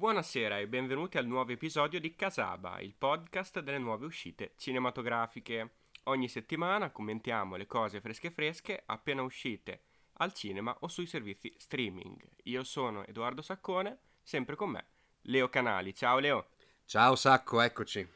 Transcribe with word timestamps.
Buonasera 0.00 0.58
e 0.58 0.66
benvenuti 0.66 1.18
al 1.18 1.26
nuovo 1.26 1.52
episodio 1.52 2.00
di 2.00 2.14
Casaba, 2.14 2.80
il 2.80 2.94
podcast 2.96 3.60
delle 3.60 3.76
nuove 3.76 4.06
uscite 4.06 4.54
cinematografiche. 4.56 5.72
Ogni 6.04 6.26
settimana 6.26 6.90
commentiamo 6.90 7.56
le 7.56 7.66
cose 7.66 8.00
fresche 8.00 8.30
fresche 8.30 8.82
appena 8.86 9.20
uscite 9.20 9.82
al 10.14 10.32
cinema 10.32 10.74
o 10.80 10.88
sui 10.88 11.04
servizi 11.04 11.52
streaming. 11.58 12.18
Io 12.44 12.64
sono 12.64 13.04
Edoardo 13.04 13.42
Saccone, 13.42 13.98
sempre 14.22 14.56
con 14.56 14.70
me 14.70 14.86
Leo 15.24 15.50
Canali. 15.50 15.94
Ciao 15.94 16.18
Leo. 16.18 16.46
Ciao 16.86 17.14
Sacco, 17.14 17.60
eccoci. 17.60 18.08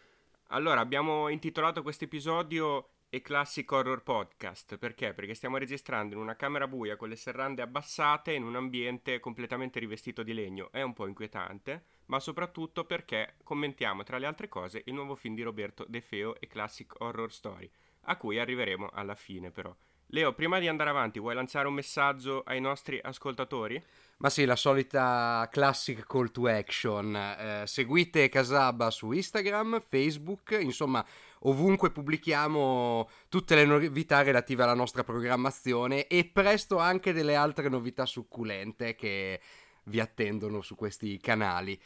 Allora, 0.49 0.81
abbiamo 0.81 1.29
intitolato 1.29 1.83
questo 1.83 2.05
episodio 2.05 2.94
e 3.15 3.23
Classic 3.23 3.71
Horror 3.71 4.03
Podcast. 4.03 4.77
Perché? 4.77 5.15
Perché 5.15 5.35
stiamo 5.35 5.57
registrando 5.57 6.17
in 6.17 6.21
una 6.21 6.35
camera 6.35 6.67
buia 6.67 6.97
con 6.97 7.09
le 7.09 7.15
serrande 7.15 7.63
abbassate 7.63 8.33
in 8.33 8.43
un 8.43 8.57
ambiente 8.57 9.21
completamente 9.21 9.79
rivestito 9.79 10.25
di 10.25 10.35
legno. 10.35 10.73
È 10.73 10.83
un 10.83 10.95
po' 10.95 11.07
inquietante, 11.07 11.85
ma 12.07 12.19
soprattutto 12.19 12.85
perché 12.85 13.37
commentiamo 13.45 14.03
tra 14.03 14.19
le 14.19 14.27
altre 14.27 14.49
cose 14.49 14.83
il 14.87 14.95
nuovo 14.95 15.15
film 15.15 15.37
di 15.37 15.43
Roberto 15.43 15.85
De 15.87 16.01
Feo 16.01 16.35
e 16.41 16.49
Classic 16.49 16.93
Horror 16.99 17.33
Story, 17.33 17.71
a 18.07 18.17
cui 18.17 18.41
arriveremo 18.41 18.91
alla 18.93 19.15
fine 19.15 19.53
però. 19.53 19.73
Leo, 20.15 20.33
prima 20.33 20.61
di 20.61 20.69
andare 20.69 20.91
avanti, 20.91 21.19
vuoi 21.19 21.35
lanciare 21.35 21.67
un 21.67 21.75
messaggio 21.75 22.45
ai 22.47 22.61
nostri 22.61 23.01
ascoltatori? 23.03 23.83
Ma 24.19 24.31
sì, 24.31 24.45
la 24.45 24.55
solita 24.55 25.49
classic 25.51 26.07
call 26.07 26.31
to 26.31 26.47
action. 26.47 27.17
Eh, 27.17 27.65
seguite 27.67 28.29
Casaba 28.29 28.93
su 28.93 29.11
Instagram, 29.11 29.81
Facebook, 29.81 30.57
insomma, 30.61 31.05
ovunque 31.41 31.91
pubblichiamo 31.91 33.11
tutte 33.29 33.57
le 33.57 33.65
novità 33.65 34.23
relative 34.23 34.63
alla 34.63 34.75
nostra 34.75 35.03
programmazione 35.03 36.07
e 36.07 36.31
presto 36.33 36.79
anche 36.79 37.13
delle 37.13 37.35
altre 37.35 37.69
novità 37.69 38.07
succulente 38.07 38.95
che 38.95 39.41
vi 39.87 39.99
attendono 39.99 40.63
su 40.63 40.77
questi 40.77 41.19
canali. 41.19 41.77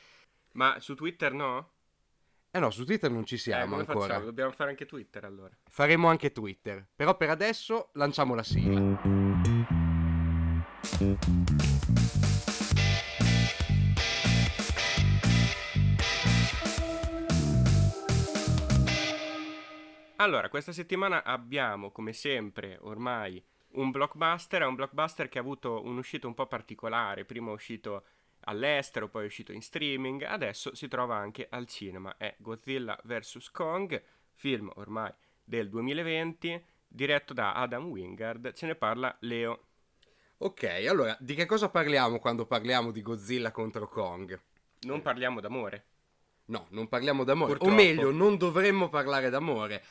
Ma 0.52 0.78
su 0.80 0.94
Twitter 0.94 1.32
no? 1.32 1.76
Eh 2.50 2.60
no, 2.60 2.70
su 2.70 2.86
Twitter 2.86 3.10
non 3.10 3.26
ci 3.26 3.36
siamo 3.36 3.76
eh, 3.76 3.80
ancora. 3.80 4.06
Facciamo? 4.06 4.24
Dobbiamo 4.24 4.52
fare 4.52 4.70
anche 4.70 4.86
Twitter 4.86 5.22
allora. 5.26 5.54
Faremo 5.68 6.08
anche 6.08 6.32
Twitter. 6.32 6.86
Però 6.96 7.14
per 7.14 7.28
adesso 7.28 7.90
lanciamo 7.92 8.34
la 8.34 8.42
sigla. 8.42 8.98
Allora, 20.16 20.48
questa 20.48 20.72
settimana 20.72 21.24
abbiamo, 21.24 21.90
come 21.90 22.14
sempre, 22.14 22.78
ormai 22.80 23.44
un 23.72 23.90
blockbuster. 23.90 24.62
È 24.62 24.66
un 24.66 24.74
blockbuster 24.74 25.28
che 25.28 25.36
ha 25.36 25.42
avuto 25.42 25.84
un'uscita 25.84 26.26
un 26.26 26.32
po' 26.32 26.46
particolare. 26.46 27.26
Prima 27.26 27.50
è 27.50 27.52
uscito 27.52 28.04
all'estero, 28.48 29.08
poi 29.08 29.24
è 29.24 29.26
uscito 29.26 29.52
in 29.52 29.62
streaming, 29.62 30.22
adesso 30.22 30.74
si 30.74 30.88
trova 30.88 31.16
anche 31.16 31.46
al 31.50 31.66
cinema. 31.66 32.16
È 32.16 32.34
Godzilla 32.38 32.98
vs. 33.04 33.50
Kong, 33.50 34.02
film 34.32 34.70
ormai 34.76 35.12
del 35.44 35.68
2020, 35.68 36.64
diretto 36.88 37.32
da 37.34 37.52
Adam 37.54 37.86
Wingard. 37.86 38.52
Ce 38.52 38.66
ne 38.66 38.74
parla 38.74 39.14
Leo. 39.20 39.66
Ok, 40.38 40.64
allora, 40.88 41.16
di 41.20 41.34
che 41.34 41.46
cosa 41.46 41.68
parliamo 41.68 42.18
quando 42.18 42.46
parliamo 42.46 42.90
di 42.90 43.02
Godzilla 43.02 43.50
contro 43.50 43.88
Kong? 43.88 44.40
Non 44.80 45.02
parliamo 45.02 45.40
d'amore. 45.40 45.84
No, 46.46 46.66
non 46.70 46.88
parliamo 46.88 47.24
d'amore. 47.24 47.52
Purtroppo. 47.52 47.72
O 47.72 47.76
meglio, 47.76 48.10
non 48.10 48.36
dovremmo 48.36 48.88
parlare 48.88 49.30
d'amore. 49.30 49.82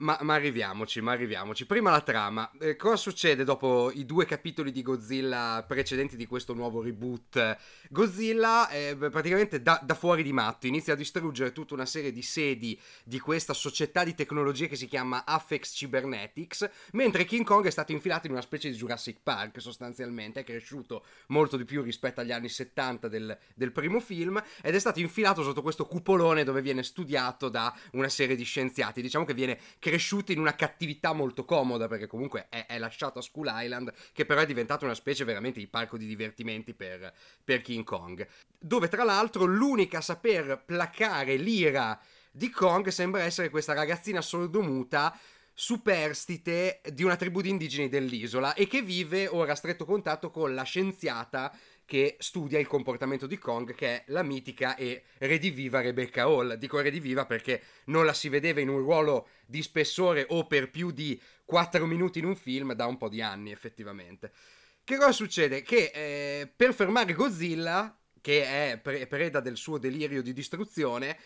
Ma, 0.00 0.16
ma, 0.22 0.34
arriviamoci, 0.34 1.00
ma 1.00 1.10
arriviamoci. 1.10 1.66
Prima 1.66 1.90
la 1.90 2.00
trama. 2.02 2.48
Eh, 2.60 2.76
cosa 2.76 2.94
succede 2.94 3.42
dopo 3.42 3.90
i 3.92 4.04
due 4.04 4.26
capitoli 4.26 4.70
di 4.70 4.82
Godzilla 4.82 5.64
precedenti 5.66 6.14
di 6.14 6.24
questo 6.24 6.54
nuovo 6.54 6.80
reboot? 6.80 7.56
Godzilla 7.88 8.68
eh, 8.68 8.94
praticamente 8.96 9.60
da, 9.60 9.80
da, 9.82 9.94
fuori 9.94 10.22
di 10.22 10.32
matto 10.32 10.68
inizia 10.68 10.92
a 10.92 10.96
distruggere 10.96 11.50
tutta 11.50 11.74
una 11.74 11.84
serie 11.84 12.12
di 12.12 12.22
sedi 12.22 12.78
di 13.02 13.18
questa 13.18 13.52
società 13.52 14.04
di 14.04 14.14
tecnologie 14.14 14.68
che 14.68 14.76
si 14.76 14.86
chiama 14.86 15.24
Affex 15.24 15.72
Cybernetics, 15.72 16.70
mentre 16.92 17.24
King 17.24 17.44
Kong 17.44 17.66
è 17.66 17.70
stato 17.70 17.90
infilato 17.90 18.26
in 18.26 18.34
una 18.34 18.42
specie 18.42 18.70
di 18.70 18.76
Jurassic 18.76 19.18
Park 19.20 19.60
sostanzialmente, 19.60 20.40
è 20.40 20.44
cresciuto 20.44 21.04
molto 21.28 21.56
di 21.56 21.64
più 21.64 21.82
rispetto 21.82 22.20
agli 22.20 22.30
anni 22.30 22.48
70 22.48 23.08
del, 23.08 23.36
del 23.52 23.72
primo 23.72 23.98
film 23.98 24.40
ed 24.62 24.76
è 24.76 24.78
stato 24.78 25.00
infilato 25.00 25.42
sotto 25.42 25.60
questo 25.60 25.86
cupolone 25.86 26.44
dove 26.44 26.62
viene 26.62 26.84
studiato 26.84 27.48
da 27.48 27.76
una 27.92 28.08
serie 28.08 28.36
di 28.36 28.44
scienziati. 28.44 29.02
Diciamo 29.02 29.24
che 29.24 29.34
viene 29.34 29.58
cresciuto 29.88 30.32
in 30.32 30.38
una 30.38 30.54
cattività 30.54 31.14
molto 31.14 31.44
comoda 31.44 31.88
perché 31.88 32.06
comunque 32.06 32.46
è, 32.50 32.66
è 32.66 32.78
lasciato 32.78 33.18
a 33.18 33.22
Skull 33.22 33.50
Island 33.50 33.92
che 34.12 34.26
però 34.26 34.42
è 34.42 34.46
diventato 34.46 34.84
una 34.84 34.94
specie 34.94 35.24
veramente 35.24 35.58
di 35.58 35.66
parco 35.66 35.96
di 35.96 36.06
divertimenti 36.06 36.74
per, 36.74 37.12
per 37.42 37.62
King 37.62 37.84
Kong. 37.84 38.26
Dove 38.58 38.88
tra 38.88 39.04
l'altro 39.04 39.44
l'unica 39.44 39.98
a 39.98 40.02
saper 40.02 40.62
placare 40.64 41.36
l'ira 41.36 41.98
di 42.30 42.50
Kong 42.50 42.88
sembra 42.88 43.22
essere 43.22 43.48
questa 43.48 43.72
ragazzina 43.72 44.20
sordomuta 44.20 45.18
superstite 45.54 46.80
di 46.92 47.02
una 47.02 47.16
tribù 47.16 47.40
di 47.40 47.48
indigeni 47.48 47.88
dell'isola 47.88 48.54
e 48.54 48.68
che 48.68 48.80
vive 48.80 49.26
ora 49.26 49.52
a 49.52 49.56
stretto 49.56 49.84
contatto 49.84 50.30
con 50.30 50.54
la 50.54 50.62
scienziata 50.62 51.52
che 51.88 52.16
studia 52.18 52.58
il 52.58 52.66
comportamento 52.66 53.26
di 53.26 53.38
Kong, 53.38 53.74
che 53.74 53.86
è 53.86 54.02
la 54.08 54.22
mitica 54.22 54.76
e 54.76 55.04
rediviva 55.20 55.80
Rebecca 55.80 56.24
Hall. 56.24 56.56
Dico 56.56 56.78
rediviva 56.80 57.24
perché 57.24 57.62
non 57.86 58.04
la 58.04 58.12
si 58.12 58.28
vedeva 58.28 58.60
in 58.60 58.68
un 58.68 58.80
ruolo 58.80 59.28
di 59.46 59.62
spessore 59.62 60.26
o 60.28 60.46
per 60.46 60.68
più 60.68 60.90
di 60.90 61.18
4 61.46 61.86
minuti 61.86 62.18
in 62.18 62.26
un 62.26 62.36
film 62.36 62.74
da 62.74 62.84
un 62.84 62.98
po' 62.98 63.08
di 63.08 63.22
anni, 63.22 63.52
effettivamente. 63.52 64.32
Che 64.84 64.96
cosa 64.98 65.12
succede? 65.12 65.62
Che 65.62 65.90
eh, 65.94 66.52
per 66.54 66.74
fermare 66.74 67.14
Godzilla, 67.14 67.98
che 68.20 68.44
è 68.44 68.78
pre- 68.78 69.06
preda 69.06 69.40
del 69.40 69.56
suo 69.56 69.78
delirio 69.78 70.20
di 70.20 70.34
distruzione, 70.34 71.16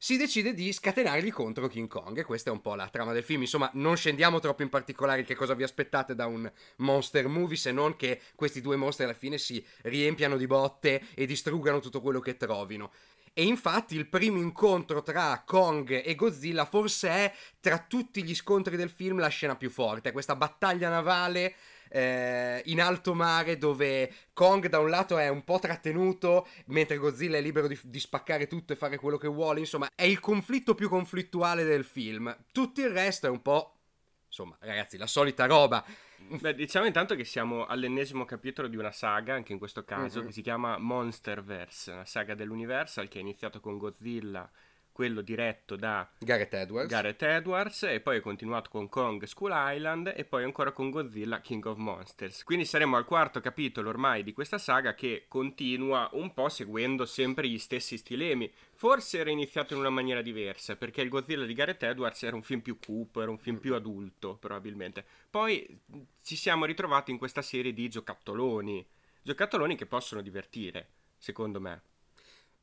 si 0.00 0.16
decide 0.16 0.54
di 0.54 0.72
scatenargli 0.72 1.32
contro 1.32 1.66
King 1.66 1.88
Kong 1.88 2.16
e 2.18 2.24
questa 2.24 2.50
è 2.50 2.52
un 2.52 2.60
po' 2.60 2.76
la 2.76 2.88
trama 2.88 3.12
del 3.12 3.24
film. 3.24 3.40
Insomma, 3.42 3.68
non 3.74 3.96
scendiamo 3.96 4.38
troppo 4.38 4.62
in 4.62 4.68
particolare 4.68 5.24
che 5.24 5.34
cosa 5.34 5.54
vi 5.54 5.64
aspettate 5.64 6.14
da 6.14 6.26
un 6.26 6.50
monster 6.76 7.26
movie 7.26 7.56
se 7.56 7.72
non 7.72 7.96
che 7.96 8.20
questi 8.36 8.60
due 8.60 8.76
mostri 8.76 9.04
alla 9.04 9.12
fine 9.12 9.38
si 9.38 9.64
riempiano 9.82 10.36
di 10.36 10.46
botte 10.46 11.02
e 11.14 11.26
distruggano 11.26 11.80
tutto 11.80 12.00
quello 12.00 12.20
che 12.20 12.36
trovino. 12.36 12.92
E 13.32 13.42
infatti 13.42 13.96
il 13.96 14.08
primo 14.08 14.38
incontro 14.38 15.02
tra 15.02 15.42
Kong 15.44 16.02
e 16.04 16.14
Godzilla 16.14 16.64
forse 16.64 17.08
è 17.08 17.34
tra 17.60 17.78
tutti 17.78 18.22
gli 18.22 18.34
scontri 18.34 18.76
del 18.76 18.90
film 18.90 19.18
la 19.18 19.28
scena 19.28 19.56
più 19.56 19.70
forte, 19.70 20.12
questa 20.12 20.34
battaglia 20.34 20.88
navale 20.88 21.54
eh, 21.90 22.62
in 22.66 22.80
alto 22.80 23.14
mare 23.14 23.58
dove 23.58 24.12
Kong 24.32 24.68
da 24.68 24.78
un 24.78 24.90
lato 24.90 25.18
è 25.18 25.28
un 25.28 25.44
po' 25.44 25.58
trattenuto 25.58 26.46
mentre 26.66 26.96
Godzilla 26.96 27.38
è 27.38 27.40
libero 27.40 27.66
di, 27.66 27.78
di, 27.82 28.00
spaccare 28.00 28.46
tutto 28.46 28.72
e 28.72 28.76
fare 28.76 28.96
quello 28.98 29.16
che 29.16 29.28
vuole, 29.28 29.60
insomma 29.60 29.88
è 29.94 30.04
il 30.04 30.20
conflitto 30.20 30.74
più 30.74 30.88
conflittuale 30.88 31.64
del 31.64 31.84
film. 31.84 32.36
Tutto 32.52 32.80
il 32.80 32.90
resto 32.90 33.26
è 33.26 33.30
un 33.30 33.42
po'... 33.42 33.74
Insomma, 34.26 34.56
ragazzi, 34.60 34.98
la 34.98 35.06
solita 35.06 35.46
roba. 35.46 35.84
Beh, 36.18 36.54
diciamo 36.54 36.84
intanto 36.84 37.14
che 37.14 37.24
siamo 37.24 37.64
all'ennesimo 37.64 38.24
capitolo 38.26 38.68
di 38.68 38.76
una 38.76 38.92
saga, 38.92 39.34
anche 39.34 39.52
in 39.52 39.58
questo 39.58 39.84
caso, 39.84 40.18
mm-hmm. 40.18 40.26
che 40.26 40.32
si 40.32 40.42
chiama 40.42 40.76
Monsterverse, 40.76 41.92
una 41.92 42.04
saga 42.04 42.34
dell'Universal 42.34 43.08
che 43.08 43.18
è 43.18 43.22
iniziato 43.22 43.60
con 43.60 43.78
Godzilla 43.78 44.50
quello 44.98 45.20
diretto 45.20 45.76
da 45.76 46.10
Gareth 46.18 46.54
Edwards. 46.54 46.90
Gareth 46.90 47.22
Edwards 47.22 47.84
e 47.84 48.00
poi 48.00 48.16
è 48.16 48.20
continuato 48.20 48.68
con 48.68 48.88
Kong 48.88 49.22
School 49.26 49.52
Island 49.54 50.12
e 50.16 50.24
poi 50.24 50.42
ancora 50.42 50.72
con 50.72 50.90
Godzilla 50.90 51.40
King 51.40 51.64
of 51.66 51.76
Monsters. 51.76 52.42
Quindi 52.42 52.64
saremo 52.64 52.96
al 52.96 53.04
quarto 53.04 53.38
capitolo 53.38 53.90
ormai 53.90 54.24
di 54.24 54.32
questa 54.32 54.58
saga 54.58 54.96
che 54.96 55.26
continua 55.28 56.10
un 56.14 56.34
po' 56.34 56.48
seguendo 56.48 57.06
sempre 57.06 57.46
gli 57.46 57.60
stessi 57.60 57.96
stilemi. 57.96 58.52
Forse 58.72 59.18
era 59.18 59.30
iniziato 59.30 59.72
in 59.74 59.78
una 59.78 59.90
maniera 59.90 60.20
diversa 60.20 60.74
perché 60.74 61.00
il 61.00 61.10
Godzilla 61.10 61.46
di 61.46 61.54
Gareth 61.54 61.84
Edwards 61.84 62.24
era 62.24 62.34
un 62.34 62.42
film 62.42 62.58
più 62.58 62.80
cupo, 62.84 63.22
era 63.22 63.30
un 63.30 63.38
film 63.38 63.58
più 63.58 63.76
adulto 63.76 64.34
probabilmente. 64.34 65.04
Poi 65.30 65.80
ci 66.24 66.34
siamo 66.34 66.64
ritrovati 66.64 67.12
in 67.12 67.18
questa 67.18 67.40
serie 67.42 67.72
di 67.72 67.88
giocattoloni, 67.88 68.84
giocattoloni 69.22 69.76
che 69.76 69.86
possono 69.86 70.22
divertire, 70.22 70.88
secondo 71.18 71.60
me 71.60 71.82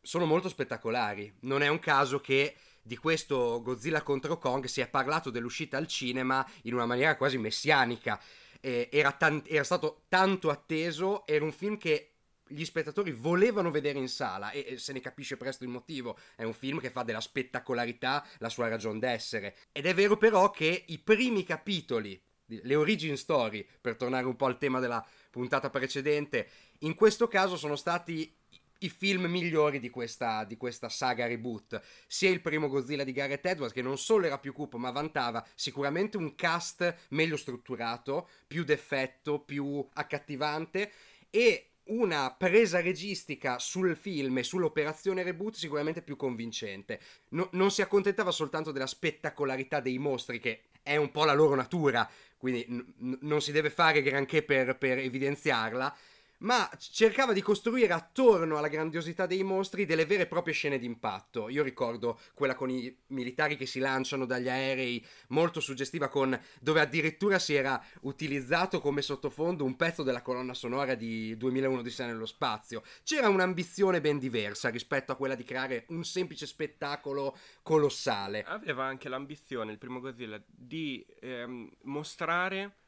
sono 0.06 0.26
molto 0.26 0.50
spettacolari. 0.50 1.34
Non 1.42 1.64
è 1.64 1.68
un 1.68 1.80
caso 1.80 2.22
che 2.22 2.56
di 2.82 2.96
questo 2.96 3.62
Godzilla 3.64 4.04
contro 4.04 4.38
Kong 4.38 4.66
si 4.66 4.80
è 4.80 4.88
parlato 4.88 5.32
dell'uscita 5.32 5.78
al 5.78 5.88
cinema 5.88 6.48
in 6.64 6.76
una 6.76 6.86
maniera 6.86 7.18
quasi 7.18 7.40
messianica. 7.40 8.22
Eh, 8.62 8.90
era, 8.92 9.12
tan- 9.12 9.44
era, 9.48 9.64
stato 9.64 10.04
tanto 10.08 10.52
atteso, 10.52 11.26
era 11.26 11.44
un 11.44 11.52
film 11.52 11.78
che 11.78 12.12
gli 12.48 12.64
spettatori 12.64 13.12
volevano 13.12 13.72
vedere 13.72 13.98
in 13.98 14.08
sala 14.08 14.52
e, 14.52 14.78
se 14.78 14.94
ne 14.94 15.00
capisce 15.00 15.38
presto 15.38 15.64
il 15.64 15.72
motivo. 15.72 16.18
È 16.36 16.44
un 16.44 16.54
film 16.54 16.80
che 16.80 16.92
fa 16.92 17.02
della 17.02 17.22
spettacolarità 17.22 18.24
la 18.38 18.50
sua 18.50 18.68
ragione 18.68 19.00
d'essere. 19.00 19.56
Ed 19.72 19.88
è 19.88 19.96
vero 19.96 20.18
però 20.18 20.52
che 20.52 20.84
i 20.88 21.00
primi 21.00 21.44
capitoli, 21.44 22.22
le 22.46 22.76
origin 22.76 23.18
story, 23.18 23.68
per 23.82 23.96
tornare 23.96 24.28
un 24.28 24.36
po' 24.36 24.46
al 24.46 24.60
tema 24.60 24.80
della 24.80 25.04
puntata 25.32 25.72
precedente, 25.72 26.48
in 26.80 26.94
questo 26.94 27.28
caso 27.28 27.58
sono 27.58 27.76
stati 27.76 28.32
i 28.80 28.90
film 28.90 29.26
migliori 29.26 29.80
di 29.80 29.90
questa, 29.90 30.44
di 30.44 30.58
questa, 30.58 30.90
saga 30.90 31.28
reboot. 31.28 31.82
Sia 32.08 32.30
il 32.30 32.42
primo 32.42 32.68
Godzilla 32.68 33.04
di 33.04 33.12
Gareth 33.12 33.46
Edwards, 33.46 33.74
che 33.74 33.82
non 33.82 33.98
solo 33.98 34.26
era 34.26 34.40
più 34.40 34.54
cupo, 34.54 34.78
ma 34.78 34.92
vantava 34.92 35.46
sicuramente 35.56 36.18
un 36.18 36.36
cast 36.36 37.08
meglio 37.10 37.38
strutturato, 37.38 38.30
più 38.48 38.64
d'effetto, 38.64 39.40
più 39.40 39.88
accattivante. 39.94 40.92
E 41.30 41.70
una 41.88 42.34
presa 42.36 42.82
registica 42.82 43.60
sul 43.60 43.96
film 43.96 44.40
e 44.40 44.44
sull'operazione 44.44 45.24
reboot 45.24 45.56
sicuramente 45.56 46.02
più 46.02 46.16
convincente. 46.16 47.00
No, 47.30 47.50
non 47.54 47.72
si 47.72 47.82
accontentava 47.82 48.32
soltanto 48.32 48.72
della 48.72 48.88
spettacolarità 48.88 49.80
dei 49.80 49.98
mostri, 49.98 50.40
che 50.40 50.62
è 50.82 50.96
un 50.96 51.12
po' 51.12 51.26
la 51.26 51.34
loro 51.34 51.56
natura, 51.56 52.10
quindi 52.38 52.66
n- 52.70 53.18
non 53.22 53.42
si 53.42 53.52
deve 53.52 53.70
fare 53.70 54.02
granché 54.02 54.44
per, 54.44 54.78
per 54.78 55.00
evidenziarla, 55.00 55.96
ma 56.40 56.70
cercava 56.78 57.34
di 57.34 57.42
costruire 57.42 57.94
attorno 57.94 58.58
alla 58.58 58.68
grandiosità 58.68 59.26
dei 59.26 59.44
mostri 59.44 59.86
delle 59.86 60.06
vere 60.06 60.24
e 60.24 60.28
proprie 60.28 60.54
scene 60.54 60.80
d'impatto. 60.80 61.50
Io 61.50 61.64
ricordo 61.64 62.20
quella 62.34 62.56
con 62.56 62.70
i 62.70 62.96
militari 63.08 63.56
che 63.56 63.66
si 63.66 63.80
lanciano 63.80 64.26
dagli 64.26 64.50
aerei, 64.50 65.06
molto 65.30 65.60
suggestiva, 65.60 66.10
con, 66.10 66.38
dove 66.60 66.82
addirittura 66.82 67.40
si 67.40 67.54
era 67.54 67.82
utilizzato 68.02 68.80
come 68.80 69.02
sottofondo 69.02 69.64
un 69.64 69.76
pezzo 69.76 70.04
della 70.04 70.22
colonna 70.22 70.54
sonora 70.54 70.96
di 70.96 71.36
2001 71.38 71.82
di 71.82 71.90
Sé 71.90 72.06
nello 72.06 72.26
spazio. 72.26 72.84
C'era 73.04 73.30
un'ambizione 73.30 74.02
ben 74.02 74.20
diversa 74.20 74.70
rispetto 74.70 75.12
a 75.12 75.16
quella 75.16 75.36
di 75.36 75.44
creare 75.44 75.86
un 75.90 76.04
semplice 76.04 76.46
spettacolo 76.46 77.38
colossale. 77.62 78.44
Aveva 78.44 78.86
anche 78.86 79.10
l'ambizione, 79.10 79.72
il 79.72 79.78
primo 79.78 80.00
Godzilla, 80.00 80.42
di 80.48 81.06
ehm, 81.22 81.70
mostrare 81.84 82.85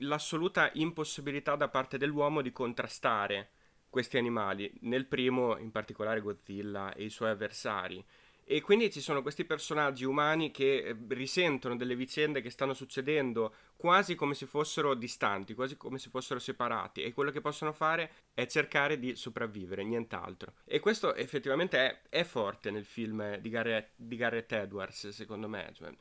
l'assoluta 0.00 0.70
impossibilità 0.74 1.56
da 1.56 1.68
parte 1.68 1.98
dell'uomo 1.98 2.42
di 2.42 2.52
contrastare 2.52 3.50
questi 3.90 4.16
animali, 4.16 4.72
nel 4.82 5.06
primo 5.06 5.58
in 5.58 5.70
particolare 5.70 6.20
Godzilla 6.20 6.94
e 6.94 7.04
i 7.04 7.10
suoi 7.10 7.30
avversari. 7.30 8.04
E 8.44 8.62
quindi 8.62 8.90
ci 8.90 9.00
sono 9.00 9.22
questi 9.22 9.44
personaggi 9.44 10.04
umani 10.04 10.50
che 10.50 10.78
eh, 10.78 10.96
risentono 11.10 11.76
delle 11.76 11.94
vicende 11.94 12.40
che 12.40 12.50
stanno 12.50 12.74
succedendo 12.74 13.54
quasi 13.76 14.16
come 14.16 14.34
se 14.34 14.46
fossero 14.46 14.94
distanti, 14.94 15.54
quasi 15.54 15.76
come 15.76 15.98
se 15.98 16.10
fossero 16.10 16.40
separati 16.40 17.02
e 17.02 17.12
quello 17.12 17.30
che 17.30 17.40
possono 17.40 17.72
fare 17.72 18.10
è 18.34 18.46
cercare 18.46 18.98
di 18.98 19.14
sopravvivere, 19.14 19.84
nient'altro. 19.84 20.54
E 20.64 20.80
questo 20.80 21.14
effettivamente 21.14 21.78
è, 21.78 22.00
è 22.08 22.24
forte 22.24 22.72
nel 22.72 22.84
film 22.84 23.36
di 23.36 23.50
Garrett, 23.50 23.90
di 23.94 24.16
Garrett 24.16 24.50
Edwards, 24.50 25.10
secondo 25.10 25.48
me. 25.48 25.70
Cioè, 25.72 25.94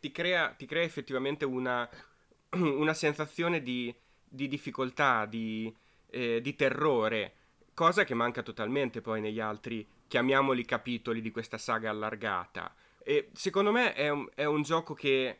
ti, 0.00 0.10
crea, 0.10 0.50
ti 0.50 0.66
crea 0.66 0.82
effettivamente 0.82 1.46
una, 1.46 1.88
una 2.56 2.94
sensazione 2.94 3.62
di, 3.62 3.94
di 4.28 4.48
difficoltà, 4.48 5.26
di, 5.26 5.72
eh, 6.10 6.40
di, 6.40 6.56
terrore, 6.56 7.34
cosa 7.74 8.04
che 8.04 8.14
manca 8.14 8.42
totalmente 8.42 9.00
poi 9.00 9.20
negli 9.20 9.40
altri, 9.40 9.86
chiamiamoli 10.08 10.64
capitoli 10.64 11.20
di 11.20 11.30
questa 11.30 11.58
saga 11.58 11.90
allargata. 11.90 12.74
E 13.02 13.30
secondo 13.32 13.70
me 13.70 13.94
è 13.94 14.08
un, 14.08 14.28
è 14.34 14.44
un 14.44 14.62
gioco 14.62 14.94
che 14.94 15.38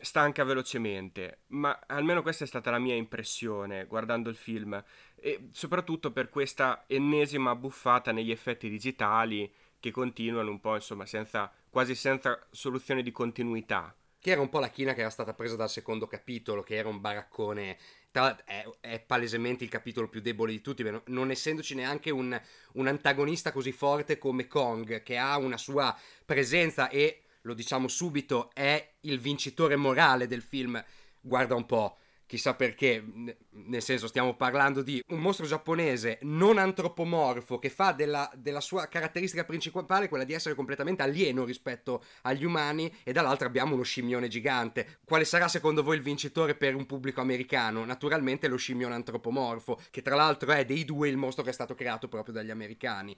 stanca 0.00 0.44
velocemente, 0.44 1.40
ma 1.48 1.78
almeno 1.86 2.22
questa 2.22 2.44
è 2.44 2.46
stata 2.46 2.70
la 2.70 2.78
mia 2.78 2.94
impressione 2.94 3.86
guardando 3.86 4.28
il 4.28 4.36
film, 4.36 4.82
e 5.16 5.48
soprattutto 5.52 6.10
per 6.10 6.28
questa 6.28 6.84
ennesima 6.86 7.54
buffata 7.54 8.12
negli 8.12 8.30
effetti 8.30 8.68
digitali 8.68 9.50
che 9.78 9.90
continuano 9.90 10.50
un 10.50 10.60
po', 10.60 10.74
insomma, 10.74 11.06
senza, 11.06 11.50
quasi 11.70 11.94
senza 11.94 12.46
soluzione 12.50 13.02
di 13.02 13.10
continuità 13.12 13.94
che 14.20 14.30
era 14.30 14.40
un 14.40 14.50
po' 14.50 14.60
la 14.60 14.68
china 14.68 14.92
che 14.92 15.00
era 15.00 15.10
stata 15.10 15.32
presa 15.32 15.56
dal 15.56 15.70
secondo 15.70 16.06
capitolo, 16.06 16.62
che 16.62 16.76
era 16.76 16.88
un 16.88 17.00
baraccone. 17.00 17.78
È, 18.12 18.68
è 18.80 19.00
palesemente 19.00 19.64
il 19.64 19.70
capitolo 19.70 20.08
più 20.08 20.20
debole 20.20 20.52
di 20.52 20.60
tutti, 20.60 20.84
non 21.06 21.30
essendoci 21.30 21.74
neanche 21.74 22.10
un, 22.10 22.38
un 22.72 22.86
antagonista 22.86 23.50
così 23.50 23.72
forte 23.72 24.18
come 24.18 24.46
Kong, 24.46 25.02
che 25.02 25.16
ha 25.16 25.38
una 25.38 25.56
sua 25.56 25.96
presenza 26.24 26.88
e, 26.90 27.22
lo 27.42 27.54
diciamo 27.54 27.88
subito, 27.88 28.50
è 28.52 28.94
il 29.00 29.18
vincitore 29.18 29.76
morale 29.76 30.26
del 30.26 30.42
film. 30.42 30.82
Guarda 31.20 31.54
un 31.54 31.66
po', 31.66 31.98
chissà 32.30 32.54
perché, 32.54 33.04
nel 33.50 33.82
senso 33.82 34.06
stiamo 34.06 34.36
parlando 34.36 34.82
di 34.82 35.02
un 35.08 35.18
mostro 35.18 35.46
giapponese 35.46 36.20
non 36.22 36.58
antropomorfo 36.58 37.58
che 37.58 37.70
fa 37.70 37.90
della, 37.90 38.30
della, 38.36 38.60
sua 38.60 38.86
caratteristica 38.86 39.42
principale 39.42 40.08
quella 40.08 40.22
di 40.22 40.32
essere 40.32 40.54
completamente 40.54 41.02
alieno 41.02 41.44
rispetto 41.44 42.04
agli 42.22 42.44
umani 42.44 42.94
e 43.02 43.10
dall'altra 43.10 43.48
abbiamo 43.48 43.74
uno 43.74 43.82
scimmione 43.82 44.28
gigante. 44.28 45.00
Quale 45.04 45.24
sarà 45.24 45.48
secondo 45.48 45.82
voi 45.82 45.96
il 45.96 46.02
vincitore 46.02 46.54
per 46.54 46.76
un 46.76 46.86
pubblico 46.86 47.20
americano? 47.20 47.84
Naturalmente 47.84 48.46
lo 48.46 48.56
scimmione 48.56 48.94
antropomorfo, 48.94 49.80
che 49.90 50.00
tra 50.00 50.14
l'altro 50.14 50.52
è 50.52 50.64
dei 50.64 50.84
due 50.84 51.08
il 51.08 51.16
mostro 51.16 51.42
che 51.42 51.50
è 51.50 51.52
stato 51.52 51.74
creato 51.74 52.06
proprio 52.06 52.32
dagli 52.32 52.50
americani 52.52 53.16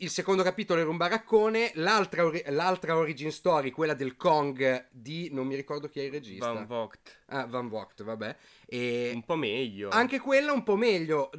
il 0.00 0.10
secondo 0.10 0.42
capitolo 0.42 0.80
era 0.80 0.88
un 0.88 0.96
baraccone, 0.96 1.72
l'altra, 1.74 2.24
ori- 2.24 2.42
l'altra, 2.46 2.96
origin 2.96 3.30
story, 3.30 3.70
quella 3.70 3.94
del 3.94 4.16
Kong 4.16 4.88
di 4.90 5.28
non 5.32 5.46
mi 5.46 5.54
ricordo 5.54 5.88
chi 5.88 6.00
è 6.00 6.04
il 6.04 6.12
regista. 6.12 6.52
Van 6.52 6.66
Vogt. 6.66 7.22
Ah, 7.26 7.46
Van 7.46 7.68
Vogt, 7.68 8.02
vabbè. 8.02 8.36
E 8.66 9.12
un 9.14 9.24
po' 9.24 9.36
meglio. 9.36 9.88
Anche 9.90 10.18
quella 10.18 10.52
un 10.52 10.62
po' 10.62 10.76
meglio. 10.76 11.30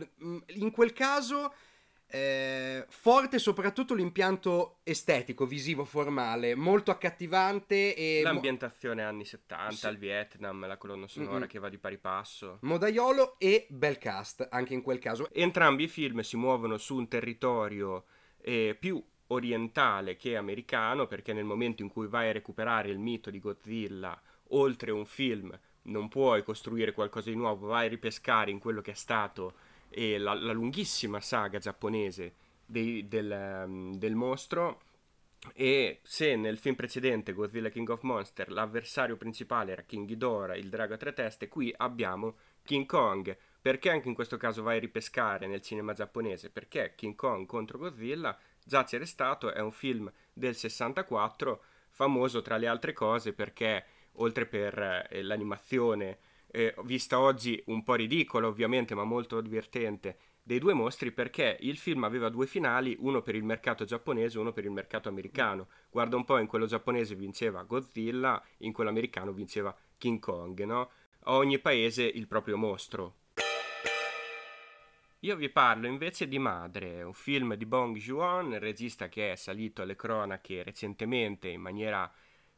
In 0.47 0.71
quel 0.71 0.93
caso 0.93 1.53
eh, 2.11 2.85
forte 2.89 3.37
soprattutto 3.37 3.93
l'impianto 3.93 4.79
estetico, 4.83 5.45
visivo, 5.45 5.85
formale, 5.85 6.55
molto 6.55 6.89
accattivante 6.89 7.95
e 7.95 8.21
l'ambientazione 8.23 9.03
anni 9.03 9.25
70, 9.25 9.71
sì. 9.73 9.87
il 9.87 9.97
Vietnam, 9.97 10.65
la 10.65 10.77
colonna 10.77 11.07
sonora 11.07 11.39
mm-hmm. 11.39 11.47
che 11.47 11.59
va 11.59 11.69
di 11.69 11.77
pari 11.77 11.97
passo. 11.97 12.57
Modaiolo 12.61 13.37
e 13.37 13.67
bel 13.69 13.99
cast 13.99 14.47
anche 14.49 14.73
in 14.73 14.81
quel 14.81 14.99
caso. 14.99 15.29
Entrambi 15.31 15.83
i 15.83 15.87
film 15.87 16.21
si 16.21 16.35
muovono 16.35 16.77
su 16.77 16.95
un 16.95 17.07
territorio 17.07 18.05
eh, 18.49 18.75
più 18.77 19.01
orientale 19.27 20.15
che 20.15 20.35
americano, 20.35 21.05
perché 21.05 21.33
nel 21.33 21.43
momento 21.43 21.83
in 21.83 21.89
cui 21.89 22.07
vai 22.07 22.29
a 22.29 22.33
recuperare 22.33 22.89
il 22.89 22.97
mito 22.97 23.29
di 23.29 23.39
Godzilla 23.39 24.19
oltre 24.51 24.89
un 24.89 25.05
film 25.05 25.57
non 25.83 26.07
puoi 26.07 26.43
costruire 26.43 26.91
qualcosa 26.91 27.29
di 27.29 27.35
nuovo, 27.35 27.67
vai 27.67 27.85
a 27.85 27.89
ripescare 27.89 28.49
in 28.49 28.57
quello 28.57 28.81
che 28.81 28.91
è 28.91 28.95
stato 28.95 29.53
eh, 29.89 30.17
la, 30.17 30.33
la, 30.33 30.51
lunghissima 30.51 31.21
saga 31.21 31.59
giapponese 31.59 32.33
dei, 32.65 33.07
del, 33.07 33.63
um, 33.65 33.95
del 33.95 34.15
mostro. 34.15 34.81
E 35.53 35.99
se 36.03 36.35
nel 36.35 36.57
film 36.57 36.75
precedente, 36.75 37.33
Godzilla 37.33 37.69
King 37.69 37.89
of 37.89 38.01
Monster, 38.01 38.51
l'avversario 38.51 39.15
principale 39.15 39.71
era 39.73 39.83
King 39.83 40.07
Ghidorah, 40.07 40.55
il 40.55 40.69
drago 40.69 40.95
a 40.95 40.97
tre 40.97 41.13
teste, 41.13 41.47
qui 41.47 41.73
abbiamo 41.77 42.35
King 42.63 42.87
Kong, 42.87 43.37
perché 43.61 43.89
anche 43.89 44.07
in 44.07 44.13
questo 44.13 44.37
caso 44.37 44.63
vai 44.63 44.77
a 44.77 44.79
ripescare 44.79 45.47
nel 45.47 45.61
cinema 45.61 45.93
giapponese? 45.93 46.49
Perché 46.49 46.93
King 46.95 47.15
Kong 47.15 47.45
contro 47.45 47.77
Godzilla 47.77 48.37
già 48.63 48.83
c'era 48.83 49.05
stato, 49.05 49.51
è 49.51 49.59
un 49.59 49.71
film 49.71 50.11
del 50.33 50.55
64, 50.55 51.63
famoso 51.89 52.41
tra 52.41 52.57
le 52.57 52.67
altre 52.67 52.93
cose 52.93 53.33
perché 53.33 53.85
oltre 54.13 54.45
per 54.45 55.07
eh, 55.09 55.21
l'animazione, 55.21 56.19
eh, 56.51 56.73
vista 56.83 57.19
oggi 57.19 57.61
un 57.67 57.83
po' 57.83 57.95
ridicola 57.95 58.47
ovviamente, 58.47 58.95
ma 58.95 59.03
molto 59.03 59.41
divertente, 59.41 60.17
dei 60.41 60.59
due 60.59 60.73
mostri 60.73 61.11
perché 61.11 61.57
il 61.59 61.77
film 61.77 62.03
aveva 62.03 62.29
due 62.29 62.47
finali, 62.47 62.95
uno 62.99 63.21
per 63.21 63.35
il 63.35 63.43
mercato 63.43 63.85
giapponese 63.85 64.37
e 64.37 64.41
uno 64.41 64.51
per 64.51 64.65
il 64.65 64.71
mercato 64.71 65.09
americano. 65.09 65.67
Guarda 65.89 66.15
un 66.15 66.25
po', 66.25 66.39
in 66.39 66.47
quello 66.47 66.65
giapponese 66.65 67.15
vinceva 67.15 67.63
Godzilla, 67.63 68.41
in 68.59 68.71
quello 68.71 68.89
americano 68.89 69.31
vinceva 69.31 69.75
King 69.97 70.19
Kong, 70.19 70.63
no? 70.63 70.89
Ogni 71.25 71.59
paese 71.59 72.03
il 72.03 72.27
proprio 72.27 72.57
mostro. 72.57 73.17
Io 75.23 75.35
vi 75.35 75.49
parlo 75.49 75.87
invece 75.87 76.29
di 76.29 76.39
Madre, 76.39 77.03
un 77.03 77.13
film 77.13 77.55
di 77.55 77.65
Bong 77.65 77.97
Joon, 77.97 78.57
regista 78.57 79.09
che 79.09 79.33
è 79.33 79.35
salito 79.35 79.81
alle 79.81 79.97
cronache 79.97 80.63
recentemente 80.63 81.49
in 81.49 81.59
maniera 81.59 82.09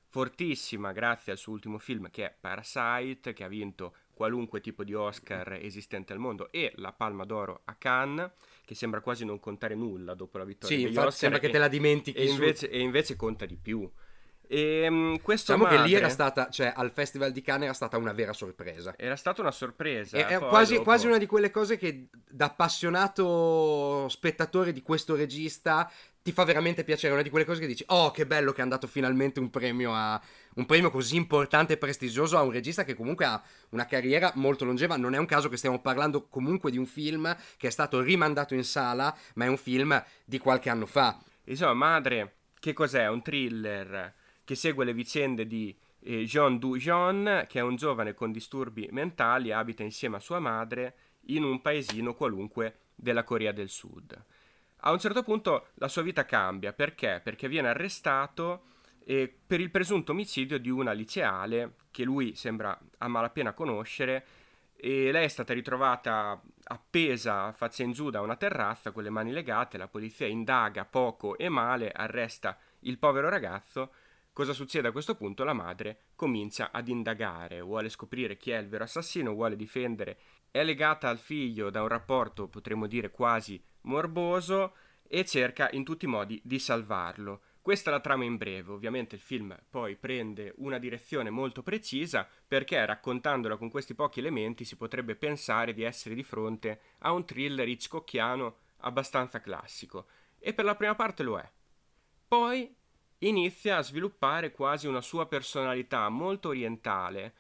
fortissima 0.06 0.92
grazie 0.92 1.32
al 1.32 1.40
suo 1.40 1.54
ultimo 1.54 1.80
film 1.80 2.12
che 2.12 2.24
è 2.24 2.36
Parasite, 2.40 3.34
che 3.34 3.44
ha 3.44 3.48
vinto 3.48 3.96
qualunque 4.14 4.62
tipo 4.62 4.84
di 4.84 4.94
Oscar 4.94 5.54
esistente 5.54 6.14
al 6.14 6.20
mondo 6.20 6.52
e 6.52 6.72
la 6.76 6.92
Palma 6.92 7.26
d'Oro 7.26 7.62
a 7.66 7.74
Cannes, 7.74 8.30
che 8.64 8.76
sembra 8.76 9.02
quasi 9.02 9.26
non 9.26 9.40
contare 9.40 9.74
nulla 9.74 10.14
dopo 10.14 10.38
la 10.38 10.44
vittoria 10.44 10.78
sì, 10.78 10.84
degli 10.84 10.98
Oscar. 10.98 11.14
sembra 11.14 11.40
che 11.40 11.50
te 11.50 11.58
la 11.58 11.68
dimentichi. 11.68 12.20
E 12.20 12.26
invece, 12.26 12.70
e 12.70 12.80
invece 12.80 13.16
conta 13.16 13.48
di 13.48 13.56
più. 13.56 13.90
E, 14.54 14.86
um, 14.86 15.22
questo 15.22 15.54
diciamo 15.54 15.72
madre... 15.72 15.84
che 15.84 15.88
lì 15.88 15.96
era 15.96 16.10
stata, 16.10 16.50
cioè 16.50 16.74
al 16.76 16.92
Festival 16.92 17.32
di 17.32 17.42
Cannes 17.42 17.64
era 17.64 17.74
stata 17.74 17.96
una 17.96 18.12
vera 18.12 18.34
sorpresa. 18.34 18.94
Era 18.98 19.16
stata 19.16 19.40
una 19.40 19.52
sorpresa. 19.52 20.18
È, 20.18 20.40
quasi, 20.40 20.74
dopo... 20.74 20.84
quasi, 20.84 21.08
una 21.08 21.18
di 21.18 21.26
quelle 21.26 21.52
cose 21.52 21.78
che 21.78 22.10
da 22.28 22.48
appassionato 22.48 24.10
spettatore 24.10 24.74
di 24.74 24.82
questo 24.82 25.16
regista 25.16 25.90
ti 26.22 26.34
fa 26.34 26.44
veramente 26.44 26.84
piacere. 26.84 27.14
Una 27.14 27.22
di 27.22 27.30
quelle 27.30 27.46
cose 27.46 27.62
che 27.62 27.66
dici, 27.66 27.86
oh 27.88 28.12
che 28.12 28.26
bello 28.26 28.52
che 28.52 28.60
è 28.60 28.64
andato 28.64 28.88
finalmente 28.88 29.40
un 29.40 29.50
premio 29.50 29.94
a... 29.94 30.22
Un 30.56 30.66
premio 30.66 30.92
così 30.92 31.16
importante 31.16 31.74
e 31.74 31.78
prestigioso 31.78 32.38
a 32.38 32.42
un 32.42 32.52
regista 32.52 32.84
che 32.84 32.94
comunque 32.94 33.24
ha 33.24 33.42
una 33.70 33.86
carriera 33.86 34.34
molto 34.36 34.66
longeva. 34.66 34.98
Non 34.98 35.16
è 35.16 35.18
un 35.18 35.28
caso 35.28 35.48
che 35.48 35.56
stiamo 35.56 35.80
parlando 35.80 36.28
comunque 36.28 36.72
di 36.72 36.78
un 36.78 36.86
film 36.86 37.34
che 37.56 37.68
è 37.68 37.72
stato 37.72 38.02
rimandato 38.02 38.54
in 38.54 38.66
sala, 38.66 39.16
ma 39.36 39.46
è 39.46 39.48
un 39.48 39.56
film 39.56 40.04
di 40.26 40.40
qualche 40.40 40.70
anno 40.70 40.88
fa. 40.88 41.18
Insomma, 41.46 41.74
madre, 41.74 42.36
che 42.60 42.74
cos'è? 42.74 43.08
Un 43.08 43.22
thriller 43.22 44.20
che 44.52 44.58
segue 44.58 44.84
le 44.84 44.94
vicende 44.94 45.48
di 45.48 45.74
eh, 46.02 46.26
Jean 46.26 46.60
Du-jean, 46.60 47.46
che 47.48 47.60
è 47.60 47.62
un 47.62 47.78
giovane 47.78 48.14
con 48.14 48.34
disturbi 48.34 48.86
mentali, 48.92 49.54
abita 49.54 49.82
insieme 49.82 50.18
a 50.18 50.20
sua 50.20 50.40
madre 50.40 50.96
in 51.28 51.46
un 51.46 51.62
paesino 51.62 52.16
qualunque 52.16 52.80
della 52.94 53.24
Corea 53.24 53.54
del 53.54 53.70
Sud. 53.70 54.22
A 54.82 54.92
un 54.92 55.00
certo 55.00 55.24
punto 55.24 55.68
la 55.76 55.88
sua 55.88 56.02
vita 56.02 56.26
cambia, 56.26 56.74
perché? 56.74 57.22
Perché 57.24 57.48
viene 57.48 57.70
arrestato 57.70 58.64
eh, 59.06 59.34
per 59.48 59.62
il 59.62 59.72
presunto 59.72 60.12
omicidio 60.12 60.60
di 60.60 60.70
una 60.70 60.92
liceale 60.92 61.76
che 61.90 62.04
lui 62.04 62.36
sembra 62.36 62.78
a 62.98 63.08
malapena 63.08 63.54
conoscere 63.54 64.26
e 64.76 65.14
lei 65.14 65.24
è 65.24 65.30
stata 65.30 65.54
ritrovata 65.54 66.42
appesa 66.64 67.54
faccia 67.54 67.84
in 67.84 67.94
giù 67.94 68.10
da 68.10 68.20
una 68.20 68.36
terrazza 68.36 68.92
con 68.92 69.04
le 69.04 69.10
mani 69.10 69.32
legate, 69.32 69.78
la 69.78 69.88
polizia 69.88 70.28
indaga 70.28 70.84
poco 70.84 71.38
e 71.38 71.48
male, 71.48 71.90
arresta 71.90 72.58
il 72.80 72.98
povero 72.98 73.30
ragazzo. 73.30 73.94
Cosa 74.34 74.54
succede 74.54 74.88
a 74.88 74.92
questo 74.94 75.16
punto? 75.16 75.44
La 75.44 75.52
madre 75.52 76.04
comincia 76.16 76.72
ad 76.72 76.88
indagare, 76.88 77.60
vuole 77.60 77.90
scoprire 77.90 78.38
chi 78.38 78.52
è 78.52 78.58
il 78.58 78.70
vero 78.70 78.86
assassino, 78.86 79.34
vuole 79.34 79.58
difendere, 79.58 80.18
è 80.52 80.64
legata 80.64 81.10
al 81.10 81.18
figlio 81.18 81.70
da 81.70 81.82
un 81.82 81.90
rapporto, 81.90 82.48
potremmo 82.48 82.88
dire, 82.88 83.12
quasi 83.12 83.62
morboso 83.82 84.74
e 85.06 85.26
cerca 85.26 85.70
in 85.72 85.84
tutti 85.84 86.06
i 86.06 86.08
modi 86.08 86.40
di 86.46 86.60
salvarlo. 86.60 87.42
Questa 87.62 87.90
è 87.90 87.94
la 87.94 88.00
trama 88.00 88.24
in 88.24 88.38
breve, 88.38 88.72
ovviamente 88.72 89.16
il 89.16 89.22
film 89.22 89.56
poi 89.70 89.98
prende 89.98 90.54
una 90.58 90.80
direzione 90.80 91.30
molto 91.30 91.62
precisa 91.62 92.26
perché 92.48 92.84
raccontandola 92.86 93.58
con 93.58 93.70
questi 93.70 93.94
pochi 93.94 94.20
elementi 94.20 94.64
si 94.64 94.78
potrebbe 94.78 95.16
pensare 95.16 95.74
di 95.74 95.84
essere 95.84 96.16
di 96.16 96.24
fronte 96.24 96.82
a 97.00 97.12
un 97.12 97.26
thriller 97.26 97.68
hitchcockiano 97.68 98.56
abbastanza 98.78 99.42
classico 99.42 100.08
e 100.40 100.54
per 100.54 100.64
la 100.64 100.76
prima 100.76 100.96
parte 100.96 101.22
lo 101.22 101.38
è. 101.38 101.52
Poi 102.28 102.74
inizia 103.22 103.78
a 103.78 103.82
sviluppare 103.82 104.52
quasi 104.52 104.88
una 104.88 105.02
sua 105.02 105.26
personalità 105.28 106.08
molto 106.10 106.50
orientale, 106.50 107.34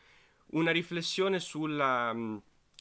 una 0.53 0.71
riflessione 0.71 1.39
sulla 1.39 2.13
mh, 2.13 2.19
mm, 2.19 2.37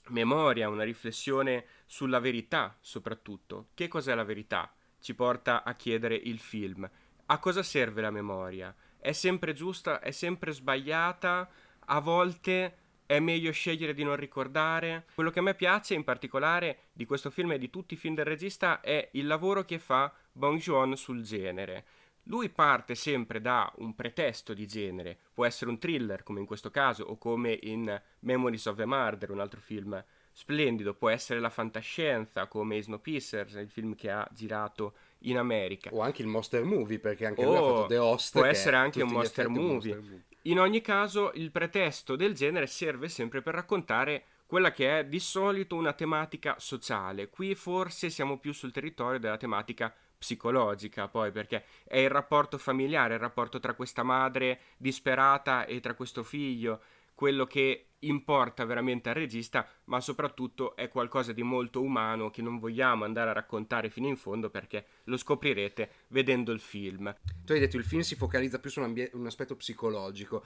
memoria, 0.09 0.69
una 0.69 0.85
riflessione 0.85 1.67
sulla 1.87 2.19
verità 2.19 2.77
soprattutto. 2.81 3.69
Che 3.75 3.89
cos'è 3.89 4.15
la 4.15 4.25
verità? 4.25 4.73
Ci 5.01 5.15
porta 5.15 5.63
a 5.65 5.75
chiedere 5.75 6.15
il 6.15 6.39
film 6.39 6.89
a 7.33 7.39
cosa 7.39 7.63
serve 7.63 8.01
la 8.01 8.11
memoria? 8.11 8.75
È 8.99 9.13
sempre 9.13 9.53
giusta? 9.53 10.01
È 10.01 10.11
sempre 10.11 10.51
sbagliata? 10.51 11.49
A 11.87 12.01
volte 12.01 12.77
è 13.07 13.21
meglio 13.21 13.53
scegliere 13.53 13.95
di 13.95 14.03
non 14.03 14.17
ricordare? 14.17 15.07
Quello 15.15 15.31
che 15.31 15.39
a 15.39 15.43
me 15.43 15.55
piace 15.55 15.95
in 15.95 16.03
particolare 16.03 16.89
di 16.93 17.05
questo 17.05 17.31
film 17.31 17.53
e 17.53 17.59
di 17.59 17.71
tutti 17.71 17.95
i 17.95 17.97
film 17.97 18.17
del 18.17 18.25
regista 18.25 18.81
è 18.81 19.11
il 19.13 19.29
lavoro 19.29 19.65
che 19.65 19.79
fa 19.79 20.13
Bong 20.33 20.59
Joon 20.59 20.97
sul 20.97 21.23
genere. 21.23 21.85
Lui 22.31 22.49
parte 22.49 22.95
sempre 22.95 23.41
da 23.41 23.73
un 23.79 23.97
pretesto 23.97 24.55
di 24.55 24.65
genere, 24.65 25.19
può 25.35 25.45
essere 25.45 25.69
un 25.69 25.81
thriller 25.81 26.23
come 26.23 26.39
in 26.39 26.47
questo 26.47 26.71
caso 26.71 27.03
o 27.03 27.19
come 27.19 27.59
in 27.63 28.01
Memories 28.21 28.67
of 28.67 28.79
a 28.79 28.87
Murder, 28.87 29.33
un 29.33 29.41
altro 29.41 29.59
film 29.61 30.03
splendido, 30.31 30.95
può 30.95 31.09
essere 31.09 31.41
la 31.41 31.51
fantascienza 31.51 32.47
come 32.47 32.81
Snowpiercer, 32.81 33.49
il 33.59 33.69
film 33.69 33.97
che 33.97 34.13
ha 34.13 34.29
girato 34.33 34.95
in 35.23 35.39
America. 35.39 35.91
O 35.93 36.03
anche 36.03 36.23
il 36.23 36.29
Monster 36.29 36.63
Movie, 36.63 37.01
perché 37.01 37.27
anche 37.27 37.43
lui 37.43 37.57
ha 37.57 37.61
fatto 37.61 37.87
The 37.89 37.99
Host. 37.99 38.33
Può 38.39 38.45
essere 38.45 38.77
anche 38.77 39.03
un 39.03 39.11
monster 39.11 39.49
movie. 39.49 39.67
monster 39.73 39.97
movie. 39.97 40.25
In 40.43 40.61
ogni 40.61 40.81
caso, 40.81 41.33
il 41.35 41.51
pretesto 41.51 42.15
del 42.15 42.35
genere 42.35 42.69
serve 42.69 43.09
sempre 43.09 43.43
per 43.43 43.55
raccontare 43.55 44.25
quella 44.47 44.71
che 44.71 45.01
è 45.01 45.05
di 45.05 45.19
solito 45.19 45.75
una 45.75 45.95
tematica 45.95 46.55
sociale. 46.61 47.29
Qui 47.29 47.57
forse 47.57 48.09
siamo 48.09 48.39
più 48.39 48.53
sul 48.53 48.71
territorio 48.71 49.19
della 49.19 49.37
tematica 49.37 49.93
psicologica, 50.21 51.09
poi 51.09 51.33
perché 51.33 51.65
è 51.85 51.97
il 51.97 52.11
rapporto 52.11 52.59
familiare, 52.59 53.15
il 53.15 53.21
rapporto 53.21 53.59
tra 53.59 53.73
questa 53.73 54.03
madre 54.03 54.61
disperata 54.77 55.65
e 55.65 55.81
tra 55.81 55.95
questo 55.95 56.23
figlio 56.23 56.81
quello 57.15 57.47
che 57.47 57.87
importa 58.01 58.65
veramente 58.65 59.11
al 59.11 59.15
regista, 59.15 59.67
ma 59.85 60.01
soprattutto 60.01 60.75
è 60.77 60.89
qualcosa 60.89 61.33
di 61.33 61.43
molto 61.43 61.83
umano 61.83 62.31
che 62.31 62.41
non 62.41 62.59
vogliamo 62.59 63.05
andare 63.05 63.31
a 63.31 63.35
raccontare 63.35 63.91
fino 63.91 64.09
in 64.09 64.17
fondo 64.17 64.49
perché 64.49 64.87
lo 65.05 65.19
scoprirete 65.19 65.91
vedendo 66.09 66.51
il 66.53 66.61
film. 66.61 67.15
Tu 67.45 67.53
hai 67.53 67.61
detto 67.61 67.77
il 67.77 67.85
film 67.85 68.01
si 68.01 68.15
focalizza 68.15 68.59
più 68.59 68.71
su 68.71 68.81
un, 68.81 69.09
un 69.13 69.27
aspetto 69.27 69.55
psicologico. 69.55 70.45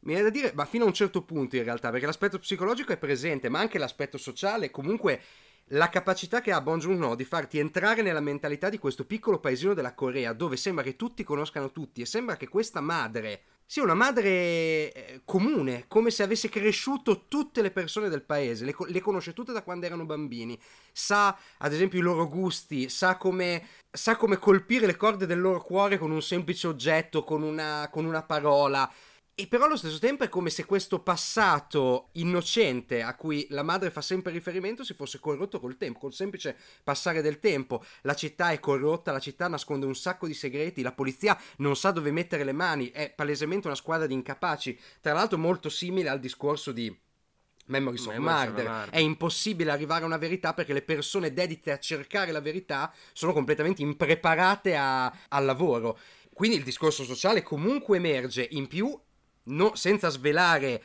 Mi 0.00 0.14
viene 0.14 0.22
da 0.22 0.30
dire, 0.30 0.52
ma 0.54 0.64
fino 0.64 0.84
a 0.84 0.86
un 0.86 0.94
certo 0.94 1.22
punto 1.22 1.56
in 1.56 1.64
realtà, 1.64 1.90
perché 1.90 2.06
l'aspetto 2.06 2.38
psicologico 2.38 2.92
è 2.92 2.98
presente, 2.98 3.50
ma 3.50 3.58
anche 3.58 3.78
l'aspetto 3.78 4.16
sociale, 4.16 4.70
comunque 4.70 5.20
la 5.68 5.88
capacità 5.88 6.40
che 6.40 6.52
ha 6.52 6.60
Bong 6.60 6.80
Joon-ho 6.80 7.14
di 7.14 7.24
farti 7.24 7.58
entrare 7.58 8.02
nella 8.02 8.20
mentalità 8.20 8.68
di 8.68 8.78
questo 8.78 9.04
piccolo 9.04 9.38
paesino 9.38 9.74
della 9.74 9.94
Corea, 9.94 10.32
dove 10.32 10.56
sembra 10.56 10.84
che 10.84 10.96
tutti 10.96 11.24
conoscano 11.24 11.72
tutti 11.72 12.00
e 12.00 12.06
sembra 12.06 12.36
che 12.36 12.48
questa 12.48 12.80
madre 12.80 13.42
sia 13.70 13.82
una 13.82 13.92
madre 13.92 14.30
eh, 14.30 15.20
comune, 15.26 15.84
come 15.88 16.10
se 16.10 16.22
avesse 16.22 16.48
cresciuto 16.48 17.26
tutte 17.28 17.60
le 17.60 17.70
persone 17.70 18.08
del 18.08 18.22
paese, 18.22 18.64
le, 18.64 18.74
le, 18.86 19.00
conosce 19.02 19.34
tutte 19.34 19.52
da 19.52 19.62
quando 19.62 19.84
erano 19.84 20.06
bambini, 20.06 20.58
sa 20.90 21.36
ad 21.58 21.74
esempio 21.74 21.98
i 21.98 22.02
loro 22.02 22.28
gusti, 22.28 22.88
sa 22.88 23.18
come, 23.18 23.66
sa 23.90 24.16
come 24.16 24.38
colpire 24.38 24.86
le 24.86 24.96
corde 24.96 25.26
del 25.26 25.38
loro 25.38 25.60
cuore 25.60 25.98
con 25.98 26.10
un 26.10 26.22
semplice 26.22 26.66
oggetto, 26.66 27.24
con 27.24 27.42
una, 27.42 27.90
con 27.92 28.06
una 28.06 28.22
parola. 28.22 28.90
E 29.40 29.46
però 29.46 29.66
allo 29.66 29.76
stesso 29.76 30.00
tempo 30.00 30.24
è 30.24 30.28
come 30.28 30.50
se 30.50 30.64
questo 30.64 30.98
passato 30.98 32.08
innocente 32.14 33.02
a 33.02 33.14
cui 33.14 33.46
la 33.50 33.62
madre 33.62 33.92
fa 33.92 34.00
sempre 34.00 34.32
riferimento 34.32 34.82
si 34.82 34.94
fosse 34.94 35.20
corrotto 35.20 35.60
col 35.60 35.76
tempo, 35.76 36.00
col 36.00 36.12
semplice 36.12 36.56
passare 36.82 37.22
del 37.22 37.38
tempo. 37.38 37.84
La 38.00 38.14
città 38.14 38.50
è 38.50 38.58
corrotta, 38.58 39.12
la 39.12 39.20
città 39.20 39.46
nasconde 39.46 39.86
un 39.86 39.94
sacco 39.94 40.26
di 40.26 40.34
segreti, 40.34 40.82
la 40.82 40.90
polizia 40.90 41.40
non 41.58 41.76
sa 41.76 41.92
dove 41.92 42.10
mettere 42.10 42.42
le 42.42 42.50
mani, 42.50 42.90
è 42.90 43.12
palesemente 43.14 43.68
una 43.68 43.76
squadra 43.76 44.08
di 44.08 44.14
incapaci. 44.14 44.76
Tra 45.00 45.12
l'altro 45.12 45.38
molto 45.38 45.68
simile 45.68 46.08
al 46.08 46.18
discorso 46.18 46.72
di 46.72 46.92
Memories 47.66 48.06
of 48.06 48.16
Murder. 48.16 48.88
È 48.90 48.98
impossibile 48.98 49.70
arrivare 49.70 50.02
a 50.02 50.06
una 50.06 50.16
verità 50.16 50.52
perché 50.52 50.72
le 50.72 50.82
persone 50.82 51.32
dedite 51.32 51.70
a 51.70 51.78
cercare 51.78 52.32
la 52.32 52.40
verità 52.40 52.92
sono 53.12 53.32
completamente 53.32 53.82
impreparate 53.82 54.74
a, 54.74 55.06
al 55.28 55.44
lavoro. 55.44 55.96
Quindi 56.34 56.56
il 56.56 56.64
discorso 56.64 57.04
sociale 57.04 57.44
comunque 57.44 57.98
emerge. 57.98 58.46
In 58.50 58.66
più 58.66 59.00
no, 59.48 59.74
senza 59.74 60.08
svelare 60.08 60.82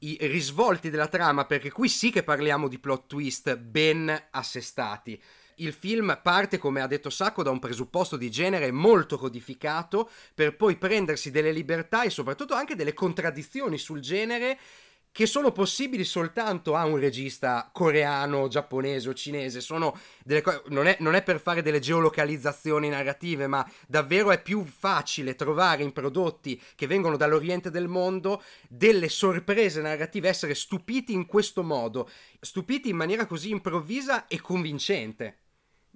i 0.00 0.16
risvolti 0.20 0.90
della 0.90 1.08
trama, 1.08 1.44
perché 1.44 1.70
qui 1.70 1.88
sì 1.88 2.10
che 2.10 2.22
parliamo 2.22 2.68
di 2.68 2.78
plot 2.78 3.06
twist 3.06 3.56
ben 3.56 4.28
assestati. 4.30 5.20
Il 5.56 5.72
film 5.72 6.20
parte, 6.22 6.58
come 6.58 6.80
ha 6.80 6.86
detto 6.86 7.10
Sacco, 7.10 7.42
da 7.42 7.50
un 7.50 7.58
presupposto 7.58 8.16
di 8.16 8.30
genere 8.30 8.70
molto 8.70 9.18
codificato, 9.18 10.08
per 10.34 10.54
poi 10.54 10.76
prendersi 10.76 11.32
delle 11.32 11.50
libertà 11.50 12.02
e 12.02 12.10
soprattutto 12.10 12.54
anche 12.54 12.76
delle 12.76 12.94
contraddizioni 12.94 13.76
sul 13.76 14.00
genere 14.00 14.58
che 15.18 15.26
sono 15.26 15.50
possibili 15.50 16.04
soltanto 16.04 16.76
a 16.76 16.84
un 16.84 16.96
regista 16.96 17.68
coreano, 17.72 18.46
giapponese 18.46 19.08
o 19.08 19.14
cinese. 19.14 19.58
Co- 19.66 20.62
non, 20.68 20.86
è, 20.86 20.96
non, 21.00 21.16
è, 21.16 21.24
per 21.24 21.40
fare 21.40 21.60
delle 21.60 21.80
geolocalizzazioni 21.80 22.88
narrative, 22.88 23.48
ma 23.48 23.68
davvero 23.88 24.30
è 24.30 24.40
più 24.40 24.64
facile 24.64 25.34
trovare 25.34 25.82
in 25.82 25.90
prodotti 25.92 26.62
che 26.76 26.86
vengono 26.86 27.16
dall'oriente 27.16 27.68
del 27.72 27.88
mondo 27.88 28.44
delle 28.68 29.08
sorprese 29.08 29.80
narrative, 29.80 30.28
essere 30.28 30.54
stupiti 30.54 31.14
in 31.14 31.26
questo 31.26 31.64
modo, 31.64 32.08
stupiti 32.38 32.88
in 32.88 32.96
maniera 32.96 33.26
così 33.26 33.50
improvvisa 33.50 34.28
e 34.28 34.40
convincente. 34.40 35.38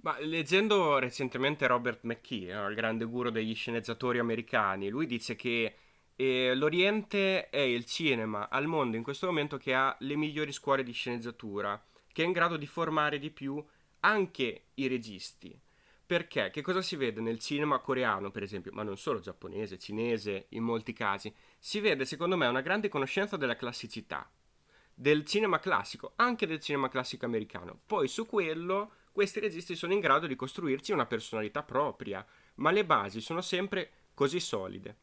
Ma 0.01 0.17
leggendo 0.19 0.99
recentemente 0.99 1.65
Robert 1.65 2.03
McKee, 2.03 2.51
il 2.67 2.75
grande 2.75 3.05
guru 3.05 3.29
degli 3.29 3.55
sceneggiatori 3.55 4.19
americani, 4.19 4.89
lui 4.89 5.05
dice 5.05 5.37
che 5.37 5.75
e 6.15 6.53
l'Oriente 6.55 7.49
è 7.49 7.59
il 7.59 7.85
cinema 7.85 8.49
al 8.49 8.67
mondo 8.67 8.97
in 8.97 9.03
questo 9.03 9.25
momento 9.25 9.57
che 9.57 9.73
ha 9.73 9.95
le 9.99 10.15
migliori 10.15 10.51
scuole 10.51 10.83
di 10.83 10.91
sceneggiatura, 10.91 11.83
che 12.11 12.23
è 12.23 12.25
in 12.25 12.31
grado 12.31 12.57
di 12.57 12.67
formare 12.67 13.19
di 13.19 13.31
più 13.31 13.63
anche 14.01 14.65
i 14.75 14.87
registi. 14.87 15.59
Perché? 16.05 16.51
Che 16.51 16.61
cosa 16.61 16.81
si 16.81 16.95
vede 16.95 17.21
nel 17.21 17.39
cinema 17.39 17.79
coreano, 17.79 18.29
per 18.29 18.43
esempio, 18.43 18.71
ma 18.73 18.83
non 18.83 18.97
solo 18.97 19.19
giapponese, 19.19 19.79
cinese, 19.79 20.45
in 20.49 20.63
molti 20.63 20.93
casi? 20.93 21.33
Si 21.57 21.79
vede, 21.79 22.05
secondo 22.05 22.37
me, 22.37 22.45
una 22.45 22.61
grande 22.61 22.89
conoscenza 22.89 23.37
della 23.37 23.55
classicità, 23.55 24.29
del 24.93 25.25
cinema 25.25 25.59
classico, 25.59 26.13
anche 26.17 26.45
del 26.45 26.59
cinema 26.59 26.89
classico 26.89 27.25
americano. 27.25 27.79
Poi 27.85 28.07
su 28.07 28.25
quello 28.25 28.91
questi 29.11 29.39
registi 29.39 29.75
sono 29.75 29.93
in 29.93 29.99
grado 29.99 30.27
di 30.27 30.35
costruirci 30.35 30.91
una 30.91 31.05
personalità 31.05 31.63
propria, 31.63 32.25
ma 32.55 32.71
le 32.71 32.85
basi 32.85 33.21
sono 33.21 33.41
sempre 33.41 33.91
così 34.13 34.39
solide. 34.39 34.97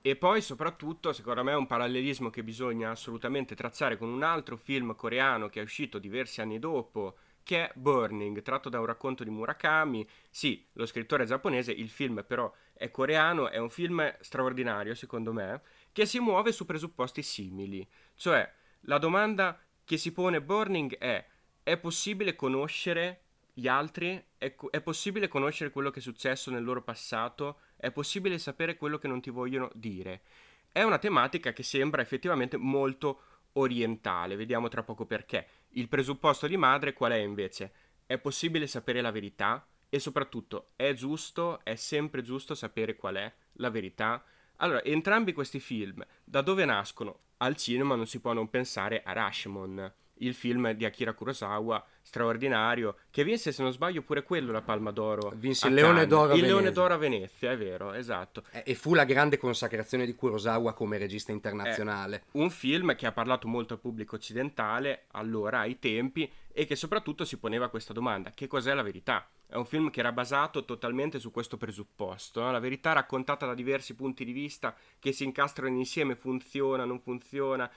E 0.00 0.16
poi 0.16 0.40
soprattutto, 0.40 1.12
secondo 1.12 1.42
me, 1.42 1.54
un 1.54 1.66
parallelismo 1.66 2.30
che 2.30 2.44
bisogna 2.44 2.90
assolutamente 2.90 3.54
tracciare 3.54 3.96
con 3.98 4.08
un 4.08 4.22
altro 4.22 4.56
film 4.56 4.94
coreano 4.94 5.48
che 5.48 5.60
è 5.60 5.64
uscito 5.64 5.98
diversi 5.98 6.40
anni 6.40 6.58
dopo, 6.58 7.16
che 7.42 7.64
è 7.64 7.72
Burning, 7.74 8.40
tratto 8.42 8.68
da 8.68 8.78
un 8.78 8.86
racconto 8.86 9.24
di 9.24 9.30
Murakami. 9.30 10.06
Sì, 10.30 10.66
lo 10.74 10.86
scrittore 10.86 11.24
è 11.24 11.26
giapponese, 11.26 11.72
il 11.72 11.88
film 11.88 12.24
però 12.26 12.52
è 12.74 12.90
coreano, 12.90 13.48
è 13.48 13.58
un 13.58 13.70
film 13.70 14.16
straordinario, 14.20 14.94
secondo 14.94 15.32
me, 15.32 15.62
che 15.92 16.06
si 16.06 16.20
muove 16.20 16.52
su 16.52 16.64
presupposti 16.64 17.22
simili. 17.22 17.86
Cioè, 18.14 18.50
la 18.82 18.98
domanda 18.98 19.60
che 19.84 19.96
si 19.96 20.12
pone 20.12 20.40
Burning 20.40 20.96
è: 20.96 21.26
è 21.62 21.76
possibile 21.76 22.36
conoscere 22.36 23.22
gli 23.58 23.66
altri? 23.66 24.24
È, 24.38 24.54
è 24.70 24.80
possibile 24.80 25.26
conoscere 25.26 25.70
quello 25.70 25.90
che 25.90 25.98
è 25.98 26.02
successo 26.02 26.52
nel 26.52 26.62
loro 26.62 26.82
passato? 26.82 27.58
È 27.76 27.90
possibile 27.90 28.38
sapere 28.38 28.76
quello 28.76 28.98
che 28.98 29.08
non 29.08 29.20
ti 29.20 29.30
vogliono 29.30 29.68
dire. 29.74 30.22
È 30.70 30.82
una 30.82 30.98
tematica 30.98 31.52
che 31.52 31.64
sembra 31.64 32.00
effettivamente 32.00 32.56
molto 32.56 33.22
orientale, 33.54 34.36
vediamo 34.36 34.68
tra 34.68 34.84
poco 34.84 35.06
perché. 35.06 35.48
Il 35.70 35.88
presupposto 35.88 36.46
di 36.46 36.56
madre 36.56 36.92
qual 36.92 37.10
è 37.10 37.16
invece? 37.16 37.72
È 38.06 38.16
possibile 38.18 38.68
sapere 38.68 39.00
la 39.00 39.10
verità? 39.10 39.66
E 39.88 39.98
soprattutto, 39.98 40.68
è 40.76 40.92
giusto, 40.92 41.58
è 41.64 41.74
sempre 41.74 42.22
giusto 42.22 42.54
sapere 42.54 42.94
qual 42.94 43.16
è 43.16 43.34
la 43.54 43.70
verità? 43.70 44.22
Allora, 44.58 44.84
entrambi 44.84 45.32
questi 45.32 45.58
film, 45.58 46.04
da 46.22 46.42
dove 46.42 46.64
nascono? 46.64 47.20
Al 47.38 47.56
cinema 47.56 47.96
non 47.96 48.06
si 48.06 48.20
può 48.20 48.32
non 48.32 48.50
pensare 48.50 49.02
a 49.02 49.12
Rashomon, 49.12 49.92
il 50.18 50.34
film 50.34 50.72
di 50.72 50.84
Akira 50.84 51.12
Kurosawa, 51.12 51.84
straordinario, 52.08 52.96
che 53.10 53.22
vinse 53.22 53.52
se 53.52 53.62
non 53.62 53.70
sbaglio 53.70 54.00
pure 54.00 54.22
quello 54.22 54.50
la 54.50 54.62
Palma 54.62 54.90
d'Oro. 54.90 55.30
Vinse 55.36 55.68
il 55.68 55.74
Leone 55.74 56.06
d'Oro 56.06 56.32
a 56.32 56.34
Il 56.34 56.40
Venezia. 56.40 56.56
Leone 56.56 56.72
d'Oro 56.72 56.94
a 56.94 56.96
Venezia, 56.96 57.50
è 57.52 57.56
vero, 57.58 57.92
esatto. 57.92 58.44
Eh, 58.50 58.62
E 58.64 58.74
fu 58.74 58.94
la 58.94 59.04
grande 59.04 59.36
consacrazione 59.36 60.06
di 60.06 60.14
Kurosawa 60.14 60.72
come 60.72 60.96
regista 60.96 61.32
internazionale. 61.32 62.24
Un 62.32 62.48
film 62.48 62.96
che 62.96 63.06
ha 63.06 63.12
parlato 63.12 63.46
molto 63.46 63.74
al 63.74 63.80
pubblico 63.80 64.16
occidentale, 64.16 65.04
allora, 65.12 65.60
ai 65.60 65.78
tempi, 65.78 66.30
e 66.50 66.64
che 66.64 66.76
soprattutto 66.76 67.26
si 67.26 67.36
poneva 67.38 67.68
questa 67.68 67.92
domanda, 67.92 68.30
che 68.30 68.46
cos'è 68.46 68.72
la 68.72 68.82
verità? 68.82 69.28
È 69.46 69.54
un 69.54 69.64
film 69.64 69.90
che 69.90 70.00
era 70.00 70.12
basato 70.12 70.64
totalmente 70.64 71.18
su 71.18 71.30
questo 71.30 71.56
presupposto, 71.56 72.40
no? 72.40 72.50
la 72.50 72.58
verità 72.58 72.92
raccontata 72.92 73.46
da 73.46 73.54
diversi 73.54 73.94
punti 73.94 74.24
di 74.24 74.32
vista 74.32 74.74
che 74.98 75.12
si 75.12 75.24
incastrano 75.24 75.76
insieme, 75.76 76.16
funziona, 76.16 76.84
non 76.84 77.00
funziona. 77.00 77.70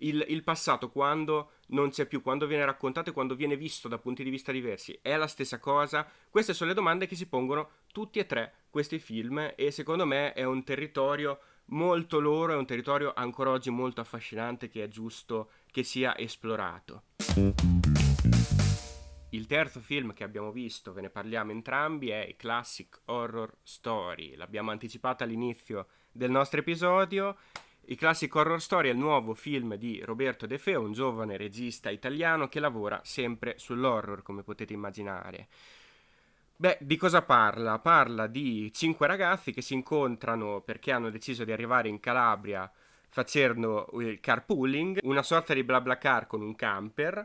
Il, 0.00 0.24
il 0.28 0.42
passato 0.42 0.90
quando 0.90 1.52
non 1.68 1.90
c'è 1.90 2.06
più, 2.06 2.20
quando 2.20 2.46
viene 2.46 2.64
raccontato 2.64 3.10
e 3.10 3.12
quando 3.12 3.34
viene 3.34 3.56
visto 3.56 3.88
da 3.88 3.98
punti 3.98 4.22
di 4.22 4.30
vista 4.30 4.52
diversi, 4.52 4.98
è 5.00 5.16
la 5.16 5.26
stessa 5.26 5.58
cosa? 5.58 6.06
Queste 6.28 6.52
sono 6.52 6.70
le 6.70 6.76
domande 6.76 7.06
che 7.06 7.16
si 7.16 7.26
pongono 7.26 7.70
tutti 7.92 8.18
e 8.18 8.26
tre 8.26 8.54
questi 8.70 8.98
film 8.98 9.52
e 9.56 9.70
secondo 9.70 10.04
me 10.04 10.32
è 10.34 10.44
un 10.44 10.64
territorio 10.64 11.38
molto 11.66 12.20
loro, 12.20 12.52
è 12.52 12.56
un 12.56 12.66
territorio 12.66 13.12
ancora 13.14 13.50
oggi 13.50 13.70
molto 13.70 14.00
affascinante 14.00 14.68
che 14.68 14.84
è 14.84 14.88
giusto 14.88 15.50
che 15.70 15.82
sia 15.82 16.16
esplorato. 16.16 17.04
Il 19.30 19.46
terzo 19.46 19.80
film 19.80 20.12
che 20.12 20.24
abbiamo 20.24 20.52
visto, 20.52 20.92
ve 20.92 21.02
ne 21.02 21.10
parliamo 21.10 21.50
entrambi, 21.50 22.08
è 22.10 22.34
Classic 22.36 23.00
Horror 23.06 23.52
Story. 23.62 24.34
L'abbiamo 24.36 24.70
anticipato 24.70 25.24
all'inizio 25.24 25.88
del 26.12 26.30
nostro 26.30 26.60
episodio. 26.60 27.36
I 27.88 27.94
Classic 27.94 28.34
Horror 28.34 28.60
Story 28.60 28.88
è 28.88 28.92
il 28.92 28.98
nuovo 28.98 29.32
film 29.34 29.76
di 29.76 30.02
Roberto 30.02 30.46
De 30.46 30.58
Feo, 30.58 30.80
un 30.80 30.92
giovane 30.92 31.36
regista 31.36 31.88
italiano 31.88 32.48
che 32.48 32.58
lavora 32.58 33.00
sempre 33.04 33.58
sull'horror, 33.58 34.22
come 34.22 34.42
potete 34.42 34.72
immaginare. 34.72 35.46
Beh, 36.56 36.78
di 36.80 36.96
cosa 36.96 37.22
parla? 37.22 37.78
Parla 37.78 38.26
di 38.26 38.72
cinque 38.72 39.06
ragazzi 39.06 39.52
che 39.52 39.62
si 39.62 39.74
incontrano 39.74 40.62
perché 40.62 40.90
hanno 40.90 41.10
deciso 41.10 41.44
di 41.44 41.52
arrivare 41.52 41.88
in 41.88 42.00
Calabria 42.00 42.68
facendo 43.08 43.88
il 44.00 44.18
carpooling, 44.18 44.98
una 45.02 45.22
sorta 45.22 45.54
di 45.54 45.62
BlaBlaCar 45.62 46.26
con 46.26 46.42
un 46.42 46.56
camper. 46.56 47.24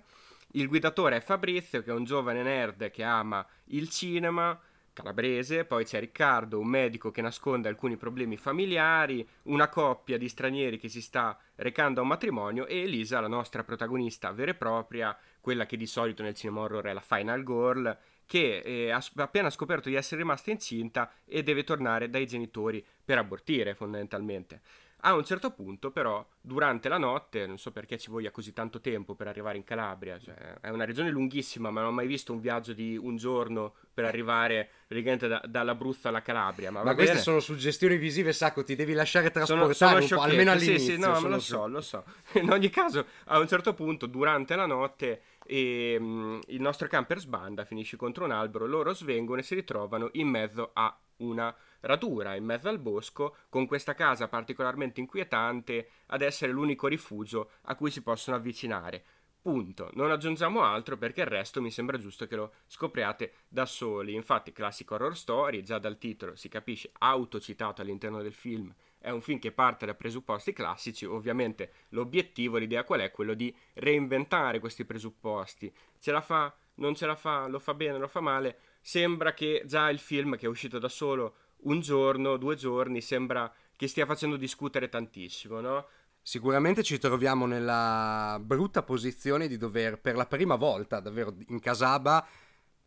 Il 0.51 0.68
guidatore 0.68 1.15
è 1.15 1.22
Fabrizio, 1.22 1.82
che 1.82 1.89
è 1.89 1.94
un 1.94 2.03
giovane 2.03 2.44
nerd 2.44 2.91
che 2.91 3.01
ama 3.01 3.44
il 3.68 3.89
cinema 3.89 4.60
calabrese, 4.93 5.65
poi 5.65 5.86
c'è 5.86 6.00
Riccardo, 6.00 6.60
un 6.60 6.67
medico 6.67 7.12
che 7.12 7.21
nasconde 7.21 7.69
alcuni 7.69 7.98
problemi 7.98 8.38
familiari, 8.38 9.27
una 9.43 9.69
coppia 9.69 10.17
di 10.17 10.27
stranieri 10.27 10.77
che 10.77 10.89
si 10.89 11.01
sta 11.01 11.38
recando 11.55 12.00
a 12.00 12.03
un 12.03 12.10
matrimonio 12.10 12.65
e 12.67 12.81
Elisa, 12.81 13.19
la 13.19 13.27
nostra 13.27 13.63
protagonista 13.63 14.31
vera 14.31 14.51
e 14.51 14.55
propria, 14.55 15.17
quella 15.39 15.65
che 15.65 15.77
di 15.77 15.88
solito 15.88 16.24
nel 16.24 16.36
cinema 16.36 16.62
horror 16.62 16.86
è 16.86 16.93
la 16.93 17.01
final 17.01 17.43
girl, 17.43 17.98
che 18.25 18.60
eh, 18.60 18.91
ha 18.91 19.03
appena 19.15 19.50
scoperto 19.50 19.89
di 19.89 19.95
essere 19.95 20.21
rimasta 20.21 20.51
incinta 20.51 21.12
e 21.25 21.43
deve 21.43 21.65
tornare 21.65 22.10
dai 22.10 22.25
genitori 22.25 22.86
per 23.03 23.17
abortire 23.17 23.75
fondamentalmente. 23.75 24.62
A 25.03 25.15
un 25.15 25.24
certo 25.25 25.50
punto, 25.51 25.89
però, 25.89 26.24
durante 26.39 26.88
la 26.88 27.00
notte, 27.00 27.48
non 27.48 27.58
so 27.58 27.72
perché 27.72 27.98
ci 27.98 28.12
voglia 28.12 28.29
così 28.29 28.53
tanto 28.53 28.79
tempo 28.79 29.15
per 29.15 29.27
arrivare 29.27 29.58
in 29.58 29.63
Calabria, 29.63 30.20
cioè, 30.20 30.36
è 30.62 30.70
una 30.70 30.86
regione 30.86 31.10
lunghissima, 31.10 31.72
ma 31.72 31.81
non 31.81 31.89
ho 31.89 31.93
mai 31.93 32.05
visto 32.05 32.34
un 32.34 32.39
viaggio 32.39 32.74
di 32.74 32.96
un 32.98 33.15
giorno 33.17 33.74
per 33.91 34.05
arrivare 34.05 34.70
praticamente 34.86 35.27
da, 35.27 35.41
dall'Abruzzo 35.48 36.08
alla 36.08 36.22
Calabria. 36.22 36.70
Ma, 36.70 36.84
Ma 36.84 36.93
queste 36.93 37.13
bene. 37.13 37.24
sono 37.24 37.39
suggestioni 37.39 37.98
visive, 37.98 38.31
Sacco, 38.31 38.63
ti 38.63 38.75
devi 38.75 38.93
lasciare 38.93 39.31
Sono, 39.34 39.65
trasportare 39.65 40.01
sono 40.01 40.03
un 40.03 40.08
po', 40.10 40.22
almeno 40.22 40.51
sì, 40.51 40.58
all'inizio. 40.65 40.93
sì, 40.93 41.00
no, 41.00 41.08
ma 41.08 41.15
sono 41.15 41.29
lo 41.29 41.39
so, 41.39 41.67
lo 41.67 41.81
so. 41.81 42.03
In 42.39 42.51
ogni 42.51 42.70
caso, 42.70 43.05
a 43.25 43.39
un 43.39 43.48
certo 43.48 43.74
punto, 43.74 44.05
durante 44.05 44.55
la 44.55 44.67
notte, 44.67 45.22
ehm, 45.48 46.39
il 46.48 46.62
nostro 46.62 46.88
camper 46.88 47.20
sbanda, 47.20 47.65
finisce 47.65 47.98
contro 47.98 48.25
un 48.25 48.31
albero, 48.31 48.67
loro 48.67 48.93
svengono 48.93 49.39
e 49.39 49.43
si 49.43 49.55
ritrovano 49.55 50.10
in 50.13 50.27
mezzo 50.27 50.70
a 50.74 50.96
una 51.17 51.53
radura, 51.81 52.35
in 52.35 52.45
mezzo 52.45 52.69
al 52.69 52.79
bosco, 52.79 53.35
con 53.50 53.65
questa 53.67 53.93
casa 53.93 54.27
particolarmente 54.27 55.00
inquietante 55.00 55.89
ad 56.07 56.22
essere 56.22 56.51
l'unico 56.51 56.87
rifugio 56.87 57.51
a 57.63 57.75
cui 57.75 57.91
si 57.91 58.01
possono 58.01 58.37
avvicinare. 58.37 59.03
Punto. 59.41 59.89
Non 59.94 60.11
aggiungiamo 60.11 60.61
altro 60.61 60.98
perché 60.98 61.22
il 61.22 61.27
resto 61.27 61.61
mi 61.61 61.72
sembra 61.72 61.98
giusto 61.98 62.27
che 62.27 62.35
lo 62.35 62.53
scopriate 62.67 63.33
da 63.48 63.65
soli. 63.65 64.13
Infatti, 64.13 64.51
Classic 64.51 64.89
Horror 64.89 65.17
Story, 65.17 65.63
già 65.63 65.79
dal 65.79 65.98
titolo 65.98 66.35
si 66.35 66.48
capisce, 66.48 66.91
autocitato 67.00 67.81
all'interno 67.81 68.22
del 68.22 68.33
film, 68.33 68.72
è 69.00 69.09
un 69.09 69.22
film 69.22 69.39
che 69.39 69.51
parte 69.51 69.87
da 69.87 69.96
presupposti 69.96 70.53
classici. 70.53 71.05
Ovviamente 71.05 71.72
l'obiettivo, 71.89 72.57
l'idea 72.57 72.83
qual 72.83 73.00
è? 73.00 73.09
Quello 73.09 73.33
di 73.33 73.53
reinventare 73.74 74.59
questi 74.59 74.85
presupposti. 74.85 75.74
Ce 76.00 76.11
la 76.11 76.22
fa, 76.22 76.55
non 76.75 76.94
ce 76.94 77.07
la 77.07 77.15
fa, 77.15 77.48
lo 77.48 77.57
fa 77.57 77.74
bene, 77.74 77.98
lo 77.98 78.07
fa 78.07 78.20
male. 78.20 78.59
Sembra 78.79 79.33
che 79.33 79.63
già 79.65 79.89
il 79.89 80.00
film 80.00 80.37
che 80.37 80.46
è 80.46 80.50
uscito 80.50 80.77
da 80.77 80.87
solo 80.87 81.35
un 81.63 81.79
giorno, 81.81 82.37
due 82.37 82.55
giorni, 82.55 83.01
sembra 83.01 83.51
che 83.75 83.87
stia 83.87 84.05
facendo 84.05 84.37
discutere 84.37 84.89
tantissimo, 84.89 85.59
no? 85.59 85.87
Sicuramente 86.24 86.83
ci 86.83 87.00
troviamo 87.00 87.47
nella 87.47 88.39
brutta 88.39 88.83
posizione 88.83 89.47
di 89.47 89.57
dover, 89.57 90.00
per 90.00 90.15
la 90.15 90.27
prima 90.27 90.55
volta 90.55 91.00
davvero 91.00 91.35
in 91.47 91.59
Casaba, 91.59 92.25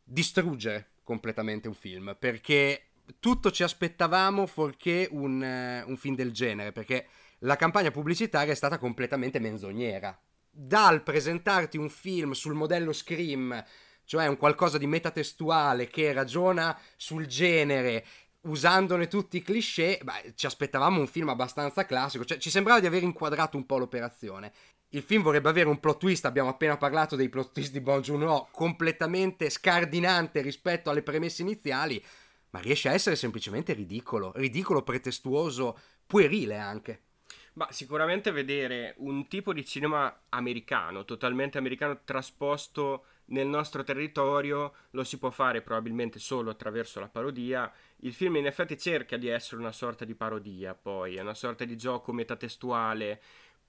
distruggere 0.05 0.93
completamente 1.03 1.67
un 1.67 1.75
film, 1.75 2.17
perché 2.19 2.91
tutto 3.19 3.51
ci 3.51 3.63
aspettavamo 3.63 4.47
fuorché 4.47 5.09
un, 5.11 5.43
eh, 5.43 5.83
un 5.83 5.97
film 5.97 6.15
del 6.15 6.33
genere, 6.33 6.73
perché 6.73 7.07
la 7.41 7.57
campagna 7.57 7.91
pubblicitaria 7.91 8.53
è 8.53 8.57
stata 8.57 8.79
completamente 8.79 9.41
menzognera. 9.41 10.17
Dal 10.49 11.03
presentarti 11.03 11.77
un 11.77 11.91
film 11.91 12.33
sul 12.33 12.55
modello 12.55 12.93
Scream, 12.93 13.65
cioè 14.05 14.27
un 14.29 14.37
qualcosa 14.37 14.79
di 14.79 14.87
metatestuale 14.87 15.89
che 15.89 16.13
ragiona 16.13 16.79
sul 16.97 17.27
genere 17.27 18.05
usandone 18.45 19.09
tutti 19.09 19.37
i 19.37 19.43
cliché, 19.43 20.01
beh, 20.03 20.33
ci 20.35 20.47
aspettavamo 20.47 20.99
un 20.99 21.07
film 21.07 21.29
abbastanza 21.29 21.85
classico, 21.87 22.25
cioè 22.25 22.39
ci 22.39 22.51
sembrava 22.51 22.81
di 22.81 22.87
aver 22.87 23.03
inquadrato 23.03 23.57
un 23.57 23.67
po' 23.67 23.79
l'operazione. 23.79 24.53
Il 24.91 25.03
film 25.03 25.23
vorrebbe 25.23 25.49
avere 25.49 25.69
un 25.69 25.81
plot 25.81 25.99
twist, 25.99 26.25
abbiamo 26.25 26.51
appena 26.51 26.77
parlato 26.77 27.17
dei 27.17 27.29
plot 27.29 27.53
twist 27.53 27.73
di 27.73 27.81
Bon 27.81 28.01
Joon-ho, 28.01 28.49
completamente 28.53 29.51
scardinante 29.51 30.41
rispetto 30.41 30.91
alle 30.91 31.03
premesse 31.03 31.43
iniziali, 31.43 32.03
ma 32.51 32.61
riesce 32.61 32.89
a 32.89 32.93
essere 32.93 33.17
semplicemente 33.17 33.73
ridicolo, 33.73 34.33
ridicolo, 34.37 34.83
pretestuoso, 34.83 35.79
puerile 36.07 36.59
anche. 36.59 37.03
Ma 37.57 37.71
sicuramente 37.71 38.33
vedere 38.33 38.95
un 38.99 39.29
tipo 39.29 39.53
di 39.53 39.65
cinema 39.65 40.23
americano, 40.31 41.05
totalmente 41.05 41.57
americano, 41.57 42.01
trasposto 42.05 43.05
nel 43.27 43.47
nostro 43.47 43.85
territorio, 43.85 44.73
lo 44.91 45.05
si 45.05 45.19
può 45.19 45.31
fare 45.31 45.63
probabilmente 45.63 46.19
solo 46.19 46.51
attraverso 46.51 46.99
la 46.99 47.09
parodia. 47.09 47.73
Il 47.99 48.13
film 48.13 48.37
in 48.37 48.47
effetti 48.47 48.77
cerca 48.77 49.17
di 49.17 49.29
essere 49.29 49.61
una 49.61 49.71
sorta 49.71 50.05
di 50.05 50.17
parodia, 50.17 50.75
poi 50.75 51.15
è 51.15 51.21
una 51.21 51.35
sorta 51.35 51.65
di 51.65 51.77
gioco 51.77 52.13
metatestuale. 52.13 53.21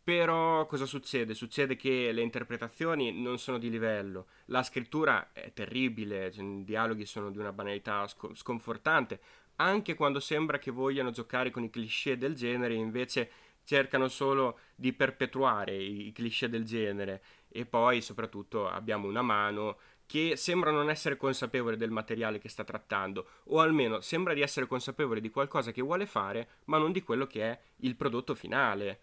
Però 0.03 0.65
cosa 0.65 0.85
succede? 0.85 1.33
Succede 1.33 1.75
che 1.75 2.11
le 2.11 2.21
interpretazioni 2.21 3.11
non 3.11 3.39
sono 3.39 3.57
di 3.57 3.69
livello, 3.71 4.27
la 4.45 4.61
scrittura 4.61 5.31
è 5.31 5.51
terribile, 5.53 6.31
i 6.35 6.63
dialoghi 6.63 7.05
sono 7.05 7.31
di 7.31 7.39
una 7.39 7.51
banalità 7.51 8.05
sco- 8.07 8.35
sconfortante, 8.35 9.19
anche 9.57 9.95
quando 9.95 10.19
sembra 10.19 10.59
che 10.59 10.69
vogliano 10.69 11.09
giocare 11.09 11.49
con 11.49 11.63
i 11.63 11.71
cliché 11.71 12.17
del 12.17 12.35
genere, 12.35 12.75
invece 12.75 13.31
cercano 13.65 14.07
solo 14.07 14.59
di 14.75 14.93
perpetuare 14.93 15.75
i, 15.75 16.07
i 16.07 16.11
cliché 16.11 16.47
del 16.47 16.63
genere 16.63 17.21
e 17.49 17.65
poi 17.65 18.01
soprattutto 18.01 18.69
abbiamo 18.69 19.07
una 19.07 19.21
mano 19.21 19.77
che 20.05 20.35
sembra 20.35 20.71
non 20.71 20.89
essere 20.89 21.17
consapevole 21.17 21.77
del 21.77 21.89
materiale 21.89 22.37
che 22.37 22.49
sta 22.49 22.63
trattando 22.63 23.27
o 23.45 23.59
almeno 23.59 24.01
sembra 24.01 24.33
di 24.33 24.41
essere 24.41 24.67
consapevole 24.67 25.19
di 25.19 25.29
qualcosa 25.31 25.71
che 25.71 25.81
vuole 25.81 26.05
fare 26.05 26.47
ma 26.65 26.77
non 26.77 26.91
di 26.91 27.01
quello 27.01 27.25
che 27.25 27.41
è 27.43 27.59
il 27.77 27.95
prodotto 27.95 28.35
finale. 28.35 28.99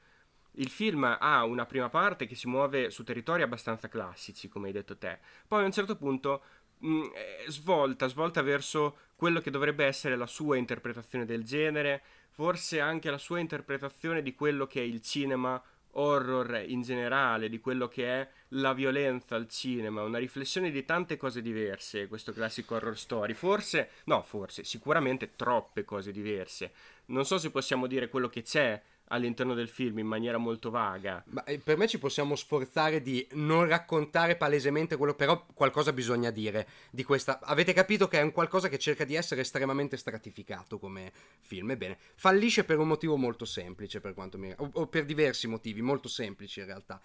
Il 0.57 0.69
film 0.69 1.05
ha 1.19 1.45
una 1.45 1.65
prima 1.65 1.89
parte 1.89 2.27
che 2.27 2.35
si 2.35 2.47
muove 2.47 2.91
su 2.91 3.05
territori 3.05 3.43
abbastanza 3.43 3.89
classici, 3.89 4.49
come 4.49 4.67
hai 4.67 4.73
detto 4.75 4.99
te, 4.99 5.19
poi 5.49 5.63
a 5.63 5.65
un 5.65 5.73
certo 5.73 5.97
punto 5.97 6.43
mh, 6.79 7.11
eh, 7.15 7.45
svolta, 7.49 8.07
svolta 8.07 8.43
verso 8.43 8.99
quello 9.17 9.41
che 9.41 9.51
dovrebbe 9.51 9.87
essere 9.87 10.17
la 10.17 10.27
sua 10.27 10.57
interpretazione 10.57 11.25
del 11.25 11.45
genere, 11.45 12.03
forse 12.33 12.81
anche 12.81 13.11
la 13.11 13.19
sua 13.19 13.39
interpretazione 13.39 14.23
di 14.23 14.35
quello 14.35 14.67
che 14.67 14.81
è 14.81 14.85
il 14.85 15.01
cinema 15.03 15.63
horror 15.93 16.65
in 16.67 16.83
generale, 16.83 17.49
di 17.49 17.61
quello 17.61 17.89
che 17.89 18.07
è 18.07 18.29
la 18.49 18.73
violenza 18.73 19.35
al 19.37 19.49
cinema, 19.49 20.03
una 20.03 20.19
riflessione 20.19 20.71
di 20.71 20.85
tante 20.85 21.17
cose 21.17 21.43
diverse, 21.43 22.09
questo 22.09 22.33
classico 22.33 22.75
horror 22.75 22.97
story. 22.97 23.35
Forse, 23.35 23.91
no, 24.05 24.23
forse, 24.23 24.65
sicuramente 24.65 25.37
troppe 25.37 25.85
cose 25.85 26.13
diverse. 26.13 26.73
Non 27.07 27.27
so 27.27 27.39
se 27.39 27.51
possiamo 27.51 27.87
dire 27.87 28.09
quello 28.09 28.29
che 28.29 28.43
c'è 28.43 28.81
all'interno 29.13 29.55
del 29.55 29.69
film 29.69 29.99
in 29.99 30.07
maniera 30.07 30.39
molto 30.39 30.71
vaga. 30.71 31.23
Ma 31.29 31.45
eh, 31.45 31.59
per 31.59 31.77
me 31.77 31.87
ci 31.87 31.99
possiamo 31.99 32.35
sforzare 32.35 33.03
di 33.03 33.27
non 33.33 33.67
raccontare 33.67 34.37
palesemente 34.37 34.97
quello, 34.97 35.15
però 35.15 35.47
qualcosa 35.55 35.93
bisogna 35.93 36.31
dire 36.31 36.67
di 36.91 37.05
questa. 37.05 37.39
Avete 37.41 37.73
capito 37.73 38.09
che 38.09 38.19
è 38.19 38.23
un 38.23 38.33
qualcosa 38.33 38.69
che 38.69 38.79
cerca 38.79 39.05
di 39.05 39.15
essere 39.15 39.43
estremamente 39.43 39.97
stratificato 39.97 40.79
come 40.79 41.13
film. 41.41 41.71
Ebbene, 41.71 41.99
fallisce 42.15 42.65
per 42.65 42.79
un 42.79 42.89
motivo 42.89 43.17
molto 43.17 43.45
semplice, 43.45 44.01
per 44.01 44.15
quanto 44.15 44.39
mi. 44.39 44.53
o, 44.57 44.71
o 44.73 44.87
per 44.87 45.05
diversi 45.05 45.47
motivi 45.47 45.83
molto 45.83 46.09
semplici 46.09 46.61
in 46.61 46.67
realtà. 46.67 47.01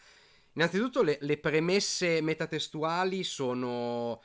Innanzitutto 0.53 1.03
le, 1.03 1.17
le 1.21 1.37
premesse 1.37 2.21
metatestuali 2.21 3.23
sono 3.23 4.21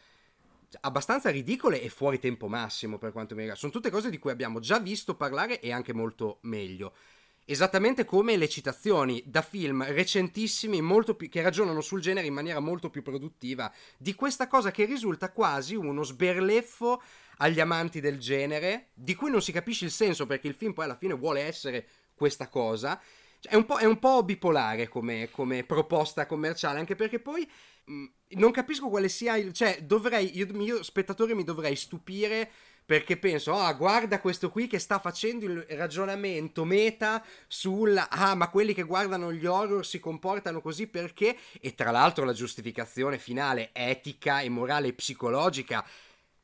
abbastanza 0.81 1.31
ridicole 1.31 1.83
e 1.83 1.89
fuori 1.89 2.19
tempo 2.19 2.49
massimo 2.49 2.97
per 2.97 3.13
quanto 3.13 3.35
mi 3.35 3.41
riguarda. 3.41 3.61
Sono 3.61 3.73
tutte 3.73 3.91
cose 3.91 4.09
di 4.09 4.19
cui 4.19 4.31
abbiamo 4.31 4.61
già 4.61 4.79
visto 4.79 5.15
parlare 5.15 5.61
e 5.61 5.73
anche 5.73 5.93
molto 5.93 6.39
meglio. 6.43 6.95
Esattamente 7.45 8.05
come 8.05 8.37
le 8.37 8.49
citazioni 8.49 9.21
da 9.27 9.43
film 9.43 9.85
recentissimi 9.85 10.81
più, 10.81 11.29
che 11.29 11.43
ragionano 11.43 11.81
sul 11.81 12.01
genere 12.01 12.29
in 12.29 12.35
maniera 12.35 12.61
molto 12.61 12.89
più 12.89 13.03
produttiva 13.03 13.73
di 13.99 14.15
questa 14.15 14.47
cosa 14.47 14.71
che 14.71 14.85
risulta 14.85 15.33
quasi 15.33 15.75
uno 15.75 16.05
sberleffo 16.05 17.03
agli 17.39 17.59
amanti 17.59 18.01
del 18.01 18.21
genere, 18.21 18.91
di 18.95 19.17
cui 19.17 19.31
non 19.31 19.43
si 19.43 19.51
capisce 19.51 19.85
il 19.85 19.91
senso 19.91 20.25
perché 20.27 20.47
il 20.47 20.55
film 20.55 20.73
poi 20.73 20.85
alla 20.85 20.97
fine 20.97 21.15
vuole 21.15 21.41
essere 21.41 21.89
questa 22.15 22.49
cosa. 22.49 23.01
Cioè, 23.41 23.53
è, 23.53 23.57
un 23.57 23.67
è, 23.81 23.85
un 23.87 23.99
po', 23.99 24.23
bipolare 24.23 24.87
come, 24.87 25.29
come 25.31 25.65
proposta 25.65 26.27
commerciale, 26.27 26.79
anche 26.79 26.95
perché 26.95 27.19
poi 27.19 27.49
mh, 27.87 27.93
mm, 27.93 28.05
non 28.39 28.53
capisco 28.53 28.89
quale 28.89 29.09
sia 29.09 29.37
il... 29.37 29.53
cioè 29.53 29.83
dovrei, 29.83 30.37
io, 30.37 30.47
io 30.63 30.83
spettatore 30.85 31.35
mi 31.35 31.43
dovrei 31.43 31.75
stupire 31.75 32.53
perché 32.85 33.17
penso, 33.17 33.55
ah, 33.55 33.73
guarda 33.73 34.21
questo 34.21 34.51
qui 34.51 34.67
che 34.67 34.79
sta 34.79 34.99
facendo 34.99 35.47
il 35.47 35.65
ragionamento 35.71 36.65
meta 36.65 37.25
sul, 37.47 37.97
ah, 37.97 38.35
ma 38.35 38.49
quelli 38.49 38.75
che 38.75 38.83
guardano 38.83 39.33
gli 39.33 39.47
horror 39.47 39.87
si 39.87 40.01
comportano 40.01 40.61
così 40.61 40.87
perché? 40.87 41.37
E 41.61 41.75
tra 41.75 41.91
l'altro 41.91 42.25
la 42.25 42.33
giustificazione 42.33 43.19
finale 43.19 43.71
etica 43.73 44.41
e 44.41 44.49
morale 44.49 44.89
e 44.89 44.93
psicologica 44.93 45.85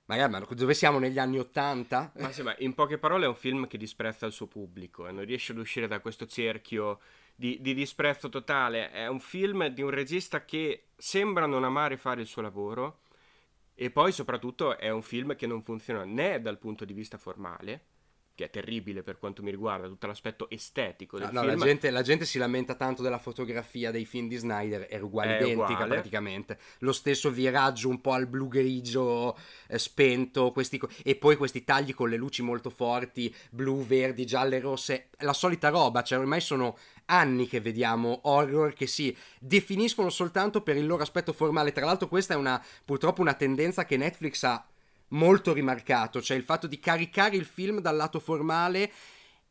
Magari, 0.09 0.31
ma 0.33 0.47
dove 0.49 0.73
siamo 0.73 0.99
negli 0.99 1.19
anni 1.19 1.39
Ottanta? 1.39 2.11
Ma 2.17 2.33
sì, 2.33 2.41
ma 2.41 2.55
in 2.61 2.73
poche 2.73 2.97
parole 2.97 3.27
è 3.27 3.29
un 3.29 3.35
film 3.35 3.67
che 3.67 3.77
disprezza 3.77 4.25
il 4.25 4.33
suo 4.33 4.47
pubblico 4.47 5.07
e 5.07 5.13
non 5.13 5.27
riesce 5.27 5.53
ad 5.53 5.59
uscire 5.59 5.87
da 5.87 6.01
questo 6.01 6.27
cerchio 6.27 7.01
di, 7.35 7.59
di, 7.61 7.75
disprezzo 7.75 8.31
totale. 8.31 8.91
È 8.91 9.07
un 9.07 9.21
film 9.21 9.67
di 9.67 9.83
un 9.83 9.91
regista 9.91 10.47
che 10.47 10.85
sembra 10.97 11.45
non 11.45 11.63
amare 11.63 11.99
fare 11.99 12.23
il 12.23 12.27
suo 12.27 12.41
lavoro 12.41 13.01
e 13.81 13.91
poi 13.91 14.11
soprattutto 14.11 14.77
è 14.77 14.91
un 14.91 15.03
film 15.03 15.37
che 15.37 15.47
non 15.47 15.63
funziona 15.63 16.03
né 16.03 16.41
dal 16.41 16.59
punto 16.59 16.85
di 16.85 16.93
vista 16.93 17.17
formale, 17.17 17.85
che 18.35 18.47
è 18.47 18.51
terribile 18.51 19.05
per 19.05 19.21
quanto 19.21 19.41
mi 19.41 19.53
riguarda, 19.53 19.87
tutto 19.87 20.09
l'aspetto 20.09 20.51
estetico 20.51 21.17
del 21.17 21.29
no, 21.31 21.43
film. 21.43 21.53
No, 21.53 21.59
la 21.59 21.65
gente, 21.65 21.91
la 21.91 22.03
gente, 22.03 22.25
si 22.25 22.39
lamenta 22.39 22.75
tanto 22.75 23.03
della 23.03 23.19
fotografia 23.19 23.93
dei 23.93 24.05
film 24.05 24.27
di 24.27 24.35
Snyder, 24.35 24.87
è 24.87 24.99
uguale, 24.99 25.39
è 25.39 25.43
identica 25.43 25.73
uguale. 25.73 25.95
praticamente. 25.95 26.59
Lo 26.79 26.91
stesso 26.91 27.31
viraggio 27.31 27.89
un 27.89 28.01
po' 28.01 28.13
al 28.13 28.27
blu 28.27 28.49
grigio 28.49 29.39
eh, 29.69 29.79
spento, 29.79 30.51
questi, 30.51 30.81
e 31.05 31.15
poi 31.15 31.37
questi 31.37 31.63
tagli 31.63 31.95
con 31.95 32.09
le 32.09 32.17
luci 32.17 32.43
molto 32.43 32.71
forti, 32.71 33.33
blu, 33.51 33.87
verdi, 33.87 34.27
gialle, 34.27 34.59
rosse, 34.59 35.11
la 35.19 35.33
solita 35.33 35.69
roba, 35.69 36.03
cioè 36.03 36.19
ormai 36.19 36.41
sono 36.41 36.77
anni 37.09 37.47
che 37.47 37.61
vediamo 37.61 38.21
horror 38.23 38.73
che 38.73 38.87
si 38.87 39.15
definiscono 39.39 40.11
soltanto 40.11 40.63
per 40.63 40.77
il 40.77 40.87
loro 40.87 41.03
aspetto 41.03 41.33
formale. 41.33 41.73
Tra 41.73 41.85
l'altro 41.85 42.09
questa 42.09 42.35
è 42.35 42.37
una, 42.37 42.63
purtroppo 42.85 43.21
una 43.21 43.35
tendenza 43.35 43.85
che 43.85 43.97
Netflix 43.97 44.43
ha 44.45 44.65
molto 45.09 45.53
rimarcato, 45.53 46.21
cioè 46.21 46.37
il 46.37 46.43
fatto 46.43 46.67
di 46.67 46.79
caricare 46.79 47.37
il 47.37 47.45
film 47.45 47.81
dal 47.81 47.97
lato 47.97 48.21
formale 48.21 48.91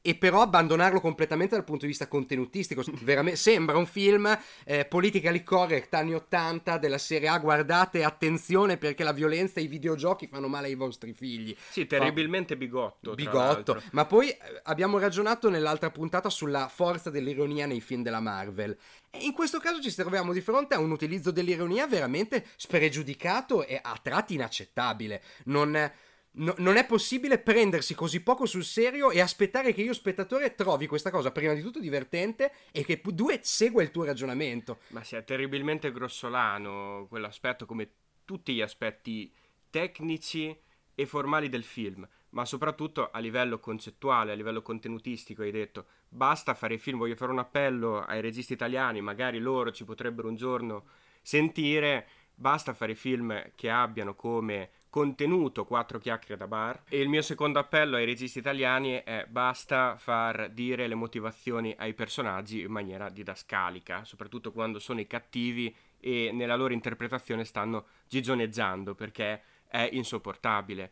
e 0.08 0.16
però 0.16 0.42
abbandonarlo 0.42 1.02
completamente 1.02 1.56
dal 1.56 1.66
punto 1.66 1.82
di 1.82 1.88
vista 1.88 2.08
contenutistico. 2.08 2.82
Veramente, 3.04 3.38
sembra 3.38 3.76
un 3.76 3.86
film 3.86 4.40
eh, 4.64 4.86
politically 4.86 5.44
correct 5.44 5.94
anni 5.96 6.14
80 6.14 6.78
della 6.78 6.98
serie 6.98 7.28
A. 7.28 7.38
Guardate, 7.40 8.06
attenzione 8.06 8.78
perché 8.78 9.04
la 9.04 9.12
violenza 9.12 9.60
e 9.60 9.64
i 9.64 9.68
videogiochi 9.68 10.28
fanno 10.28 10.48
male 10.48 10.68
ai 10.68 10.76
vostri 10.76 11.12
figli. 11.12 11.54
Sì, 11.70 11.88
terribilmente 11.88 12.54
Fa... 12.54 12.60
bigotto. 12.60 13.16
Bigotto. 13.16 13.82
Ma 13.92 14.06
poi 14.06 14.30
eh, 14.30 14.38
abbiamo 14.64 14.98
ragionato 14.98 15.50
nell'altra 15.50 15.90
puntata 15.90 16.30
sulla 16.30 16.70
forza 16.70 17.10
dell'ironia 17.10 17.66
nei 17.66 17.82
film 17.82 18.02
della 18.02 18.22
Marvel. 18.22 18.78
E 19.10 19.26
in 19.26 19.34
questo 19.34 19.60
caso 19.60 19.82
ci 19.82 19.94
troviamo 19.94 20.32
di 20.32 20.40
fronte 20.40 20.76
a 20.76 20.80
un 20.80 20.92
utilizzo 20.92 21.32
dell'ironia 21.32 21.86
veramente 21.86 22.46
spregiudicato 22.56 23.66
e 23.66 23.78
a 23.84 24.00
tratti 24.02 24.36
inaccettabile. 24.36 25.22
Non 25.48 25.92
No, 26.40 26.54
non 26.58 26.76
è 26.76 26.86
possibile 26.86 27.40
prendersi 27.40 27.96
così 27.96 28.22
poco 28.22 28.46
sul 28.46 28.64
serio 28.64 29.10
e 29.10 29.20
aspettare 29.20 29.74
che 29.74 29.82
io, 29.82 29.94
spettatore, 29.94 30.54
trovi 30.54 30.86
questa 30.86 31.10
cosa 31.10 31.32
prima 31.32 31.54
di 31.54 31.62
tutto 31.62 31.80
divertente 31.80 32.52
e 32.72 32.84
che 32.84 33.02
due 33.04 33.40
segua 33.42 33.82
il 33.82 33.90
tuo 33.90 34.04
ragionamento. 34.04 34.80
Ma 34.90 35.04
sia 35.04 35.24
terribilmente 35.24 35.92
grossolano 35.92 37.08
quell'aspetto, 37.10 37.66
come 37.66 37.90
tutti 38.24 38.54
gli 38.54 38.62
aspetti 38.62 39.34
tecnici 39.70 40.56
e 40.94 41.06
formali 41.08 41.50
del 41.50 41.64
film, 41.64 42.08
ma 42.30 42.46
soprattutto 42.46 43.10
a 43.10 43.18
livello 43.20 43.60
concettuale, 43.60 44.34
a 44.34 44.36
livello 44.36 44.62
contenutistico. 44.62 45.42
Hai 45.42 45.52
detto 45.52 45.86
basta 46.08 46.54
fare 46.54 46.78
film, 46.78 47.00
voglio 47.00 47.16
fare 47.16 47.32
un 47.32 47.40
appello 47.40 48.02
ai 48.02 48.22
registi 48.22 48.54
italiani, 48.54 49.02
magari 49.02 49.40
loro 49.40 49.72
ci 49.72 49.86
potrebbero 49.86 50.28
un 50.28 50.36
giorno 50.36 50.86
sentire. 51.22 52.08
Basta 52.36 52.76
fare 52.76 52.94
film 52.94 53.52
che 53.56 53.72
abbiano 53.72 54.14
come 54.14 54.70
contenuto 54.90 55.66
quattro 55.66 56.00
chiacchiere 56.00 56.38
da 56.38 56.48
bar 56.48 56.84
e 56.90 57.00
il 57.00 57.10
mio 57.10 57.22
secondo 57.22 57.60
appello 57.60 57.98
ai 57.98 58.06
registi 58.06 58.40
italiani 58.40 59.02
è 59.04 59.26
basta 59.28 59.98
far 59.98 60.50
dire 60.50 60.88
le 60.88 60.96
motivazioni 60.96 61.74
ai 61.78 61.94
personaggi 61.94 62.62
in 62.62 62.72
maniera 62.72 63.10
didascalica, 63.10 64.04
soprattutto 64.06 64.52
quando 64.52 64.80
sono 64.80 65.00
i 65.00 65.08
cattivi 65.08 65.76
e 66.00 66.32
nella 66.34 66.56
loro 66.56 66.74
interpretazione 66.74 67.44
stanno 67.44 67.86
gigioneggiando 68.08 68.96
perché 68.96 69.42
è 69.68 69.90
insopportabile. 69.92 70.92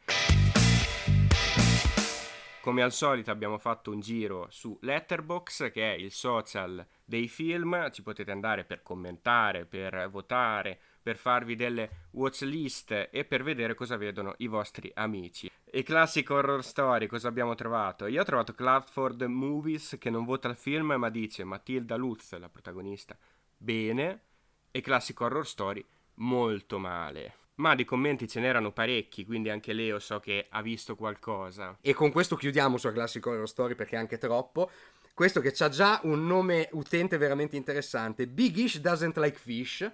Come 2.65 2.81
al 2.81 2.91
solito 2.91 3.29
abbiamo 3.29 3.59
fatto 3.59 3.91
un 3.91 3.99
giro 3.99 4.47
su 4.49 4.75
Letterbox, 4.81 5.71
che 5.71 5.93
è 5.93 5.95
il 5.95 6.11
social 6.11 6.83
dei 7.05 7.27
film, 7.27 7.91
ci 7.91 8.01
potete 8.01 8.31
andare 8.31 8.65
per 8.65 8.81
commentare, 8.81 9.65
per 9.67 10.09
votare, 10.09 10.79
per 11.05 11.17
farvi 11.17 11.55
delle 11.55 12.07
watch 12.13 12.41
list 12.41 13.09
e 13.11 13.25
per 13.25 13.43
vedere 13.43 13.75
cosa 13.75 13.95
vedono 13.95 14.33
i 14.37 14.47
vostri 14.47 14.91
amici. 14.95 15.51
E 15.63 15.83
classic 15.83 16.27
horror 16.31 16.63
story, 16.63 17.05
cosa 17.05 17.27
abbiamo 17.27 17.53
trovato? 17.53 18.07
Io 18.07 18.21
ho 18.21 18.25
trovato 18.25 18.55
Cloudford 18.55 19.21
Movies 19.21 19.97
che 19.99 20.09
non 20.09 20.25
vota 20.25 20.47
il 20.47 20.55
film 20.55 20.95
ma 20.97 21.09
dice 21.09 21.43
Matilda 21.43 21.95
Lutz, 21.95 22.35
la 22.39 22.49
protagonista, 22.49 23.15
bene, 23.55 24.21
e 24.71 24.81
classic 24.81 25.19
horror 25.21 25.45
story 25.45 25.85
molto 26.15 26.79
male. 26.79 27.35
Ma 27.57 27.75
di 27.75 27.85
commenti 27.85 28.27
ce 28.27 28.39
n'erano 28.39 28.71
parecchi, 28.71 29.25
quindi 29.25 29.51
anche 29.51 29.73
Leo 29.73 29.99
so 29.99 30.19
che 30.19 30.47
ha 30.49 30.63
visto 30.63 30.95
qualcosa. 30.95 31.77
E 31.81 31.93
con 31.93 32.11
questo 32.11 32.35
chiudiamo 32.35 32.77
sulla 32.77 32.93
Classic 32.93 33.23
Horror 33.23 33.47
Story 33.47 33.75
perché 33.75 33.95
è 33.95 33.99
anche 33.99 34.17
troppo. 34.17 34.71
Questo 35.13 35.39
che 35.39 35.53
ha 35.59 35.69
già 35.69 35.99
un 36.03 36.25
nome 36.25 36.67
utente 36.71 37.17
veramente 37.17 37.55
interessante. 37.55 38.25
Big 38.25 38.57
Ish 38.57 38.79
Doesn't 38.79 39.17
Like 39.17 39.37
Fish 39.37 39.87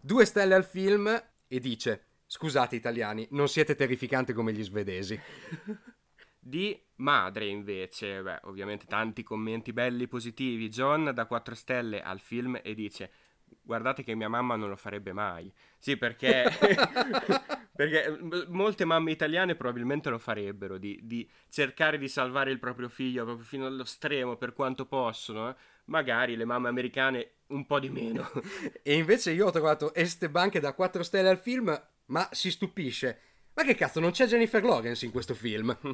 Due 0.00 0.24
stelle 0.24 0.54
al 0.54 0.64
film 0.64 1.22
e 1.48 1.58
dice: 1.58 2.04
Scusate 2.26 2.76
italiani, 2.76 3.26
non 3.30 3.48
siete 3.48 3.74
terrificanti 3.74 4.32
come 4.32 4.52
gli 4.52 4.62
svedesi. 4.62 5.18
Di 6.38 6.80
madre 6.96 7.46
invece, 7.46 8.22
beh, 8.22 8.40
ovviamente 8.44 8.86
tanti 8.86 9.22
commenti 9.22 9.72
belli 9.72 10.06
positivi. 10.06 10.68
John 10.68 11.10
da 11.12 11.26
4 11.26 11.54
stelle 11.54 12.00
al 12.00 12.20
film 12.20 12.60
e 12.62 12.74
dice: 12.74 13.10
Guardate 13.62 14.02
che 14.02 14.14
mia 14.14 14.28
mamma 14.28 14.56
non 14.56 14.68
lo 14.68 14.76
farebbe 14.76 15.12
mai. 15.12 15.52
Sì, 15.78 15.96
perché, 15.96 16.44
perché 17.74 18.18
molte 18.48 18.84
mamme 18.84 19.10
italiane 19.10 19.56
probabilmente 19.56 20.08
lo 20.10 20.18
farebbero, 20.18 20.78
di, 20.78 21.00
di, 21.02 21.28
cercare 21.48 21.98
di 21.98 22.08
salvare 22.08 22.50
il 22.50 22.58
proprio 22.58 22.88
figlio 22.88 23.24
proprio 23.24 23.44
fino 23.44 23.66
allo 23.66 23.84
stremo 23.84 24.36
per 24.36 24.52
quanto 24.52 24.86
possono. 24.86 25.50
Eh? 25.50 25.54
Magari 25.88 26.36
le 26.36 26.44
mamme 26.44 26.68
americane 26.68 27.32
un 27.48 27.66
po' 27.66 27.78
di 27.78 27.90
meno. 27.90 28.30
e 28.82 28.94
invece 28.94 29.32
io 29.32 29.46
ho 29.46 29.50
trovato 29.50 29.94
Esteban 29.94 30.50
che 30.50 30.60
dà 30.60 30.72
4 30.72 31.02
stelle 31.02 31.28
al 31.28 31.38
film, 31.38 31.78
ma 32.06 32.28
si 32.32 32.50
stupisce. 32.50 33.20
Ma 33.54 33.64
che 33.64 33.74
cazzo, 33.74 33.98
non 33.98 34.12
c'è 34.12 34.26
Jennifer 34.26 34.62
Lawrence 34.62 35.04
in 35.04 35.10
questo 35.10 35.34
film? 35.34 35.76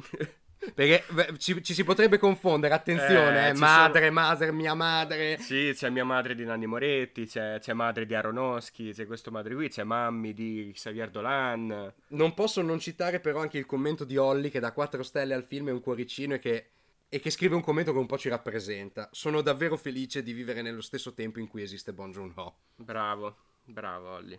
Perché 0.73 1.03
ci, 1.37 1.63
ci, 1.63 1.73
si 1.73 1.83
potrebbe 1.83 2.17
confondere, 2.17 2.73
attenzione, 2.73 3.47
eh, 3.47 3.49
eh, 3.49 3.53
madre, 3.53 3.99
sono... 4.01 4.11
madre, 4.11 4.51
mia 4.51 4.73
madre. 4.73 5.37
Sì, 5.39 5.71
c'è 5.73 5.89
mia 5.89 6.05
madre 6.05 6.35
di 6.35 6.43
Nanni 6.43 6.65
Moretti, 6.65 7.25
c'è, 7.25 7.59
c'è, 7.59 7.73
madre 7.73 8.05
di 8.05 8.15
Aronofsky, 8.15 8.93
c'è 8.93 9.05
questo 9.05 9.31
madre 9.31 9.53
qui, 9.53 9.69
c'è 9.69 9.83
mammi 9.83 10.33
di 10.33 10.71
Xavier 10.73 11.09
Dolan. 11.09 11.93
Non 12.09 12.33
posso 12.33 12.61
non 12.61 12.79
citare 12.79 13.19
però 13.19 13.41
anche 13.41 13.57
il 13.57 13.65
commento 13.65 14.05
di 14.05 14.17
Holly 14.17 14.49
che 14.49 14.59
dà 14.59 14.71
4 14.71 15.03
stelle 15.03 15.33
al 15.33 15.43
film 15.43 15.69
e 15.69 15.71
un 15.71 15.81
cuoricino 15.81 16.35
e 16.35 16.39
che 16.39 16.69
e 17.15 17.19
che 17.21 17.29
scrive 17.29 17.55
un 17.55 17.61
commento 17.61 17.93
che 17.93 17.97
un 17.97 18.07
po' 18.07 18.17
ci 18.17 18.27
rappresenta. 18.27 19.07
Sono 19.13 19.39
davvero 19.39 19.77
felice 19.77 20.21
di 20.21 20.33
vivere 20.33 20.61
nello 20.61 20.81
stesso 20.81 21.13
tempo 21.13 21.39
in 21.39 21.47
cui 21.47 21.61
esiste 21.61 21.93
Bon 21.93 22.11
Joon-ho. 22.11 22.57
Bravo, 22.75 23.37
bravo 23.63 24.09
Olli. 24.09 24.37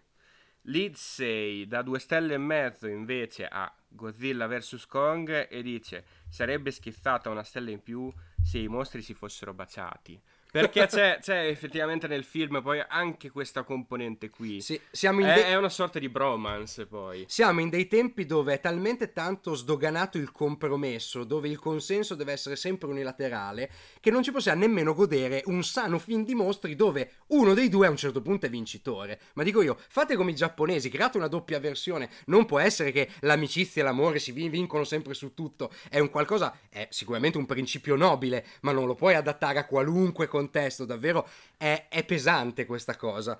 Lidsey 0.60 1.66
da 1.66 1.80
due 1.80 1.98
stelle 1.98 2.34
e 2.34 2.38
mezzo 2.38 2.86
invece 2.86 3.46
a 3.46 3.74
Godzilla 3.88 4.46
vs 4.46 4.84
Kong 4.84 5.48
e 5.48 5.62
dice 5.62 6.04
sarebbe 6.28 6.70
schizzata 6.70 7.30
una 7.30 7.44
stella 7.44 7.70
in 7.70 7.82
più 7.82 8.12
se 8.42 8.58
i 8.58 8.68
mostri 8.68 9.00
si 9.00 9.14
fossero 9.14 9.54
baciati. 9.54 10.20
Perché 10.60 10.86
c'è, 10.86 11.18
c'è, 11.20 11.46
effettivamente 11.46 12.06
nel 12.06 12.24
film 12.24 12.62
poi 12.62 12.82
anche 12.86 13.30
questa 13.30 13.62
componente 13.62 14.30
qui. 14.30 14.60
Sì, 14.60 14.80
siamo 14.90 15.20
in 15.20 15.26
è, 15.26 15.34
de- 15.34 15.46
è 15.46 15.56
una 15.56 15.68
sorta 15.68 15.98
di 15.98 16.08
bromance 16.08 16.86
poi. 16.86 17.24
Siamo 17.28 17.60
in 17.60 17.68
dei 17.68 17.86
tempi 17.86 18.24
dove 18.26 18.54
è 18.54 18.60
talmente 18.60 19.12
tanto 19.12 19.54
sdoganato 19.54 20.18
il 20.18 20.32
compromesso, 20.32 21.24
dove 21.24 21.48
il 21.48 21.58
consenso 21.58 22.14
deve 22.14 22.32
essere 22.32 22.56
sempre 22.56 22.88
unilaterale, 22.88 23.70
che 24.00 24.10
non 24.10 24.22
ci 24.22 24.32
possiamo 24.32 24.60
nemmeno 24.60 24.94
godere 24.94 25.42
un 25.46 25.62
sano 25.62 25.98
film 25.98 26.24
di 26.24 26.34
mostri 26.34 26.74
dove 26.74 27.12
uno 27.28 27.54
dei 27.54 27.68
due 27.68 27.86
a 27.86 27.90
un 27.90 27.96
certo 27.96 28.22
punto 28.22 28.46
è 28.46 28.50
vincitore. 28.50 29.20
Ma 29.34 29.42
dico 29.42 29.62
io, 29.62 29.78
fate 29.88 30.16
come 30.16 30.30
i 30.30 30.34
giapponesi, 30.34 30.88
create 30.88 31.16
una 31.16 31.28
doppia 31.28 31.60
versione. 31.60 32.08
Non 32.26 32.46
può 32.46 32.58
essere 32.58 32.92
che 32.92 33.10
l'amicizia 33.20 33.82
e 33.82 33.84
l'amore 33.84 34.18
si 34.18 34.32
vincono 34.32 34.84
sempre 34.84 35.14
su 35.14 35.34
tutto. 35.34 35.72
È 35.88 35.98
un 35.98 36.10
qualcosa, 36.10 36.58
è 36.68 36.86
sicuramente 36.90 37.38
un 37.38 37.46
principio 37.46 37.96
nobile, 37.96 38.44
ma 38.62 38.72
non 38.72 38.86
lo 38.86 38.94
puoi 38.94 39.14
adattare 39.14 39.58
a 39.58 39.66
qualunque 39.66 40.28
contesto. 40.46 40.84
Davvero 40.84 41.28
è, 41.56 41.86
è 41.88 42.04
pesante 42.04 42.66
questa 42.66 42.96
cosa. 42.96 43.38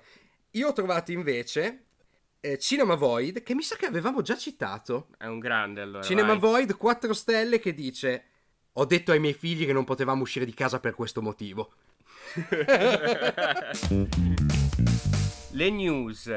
Io 0.51 0.67
ho 0.67 0.73
trovato 0.73 1.11
invece 1.11 1.85
eh, 2.39 2.57
Cinema 2.57 2.95
Void, 2.95 3.43
che 3.43 3.55
mi 3.55 3.63
sa 3.63 3.75
che 3.75 3.85
avevamo 3.85 4.21
già 4.21 4.37
citato. 4.37 5.07
È 5.17 5.25
un 5.25 5.39
grande 5.39 5.81
allora. 5.81 6.03
Cinema 6.03 6.35
vai. 6.35 6.65
Void 6.65 6.77
4 6.77 7.13
stelle 7.13 7.59
che 7.59 7.73
dice: 7.73 8.23
Ho 8.73 8.85
detto 8.85 9.11
ai 9.11 9.19
miei 9.19 9.33
figli 9.33 9.65
che 9.65 9.73
non 9.73 9.83
potevamo 9.83 10.21
uscire 10.21 10.45
di 10.45 10.53
casa 10.53 10.79
per 10.79 10.95
questo 10.95 11.21
motivo. 11.21 11.73
Le 15.57 15.71
news. 15.71 16.31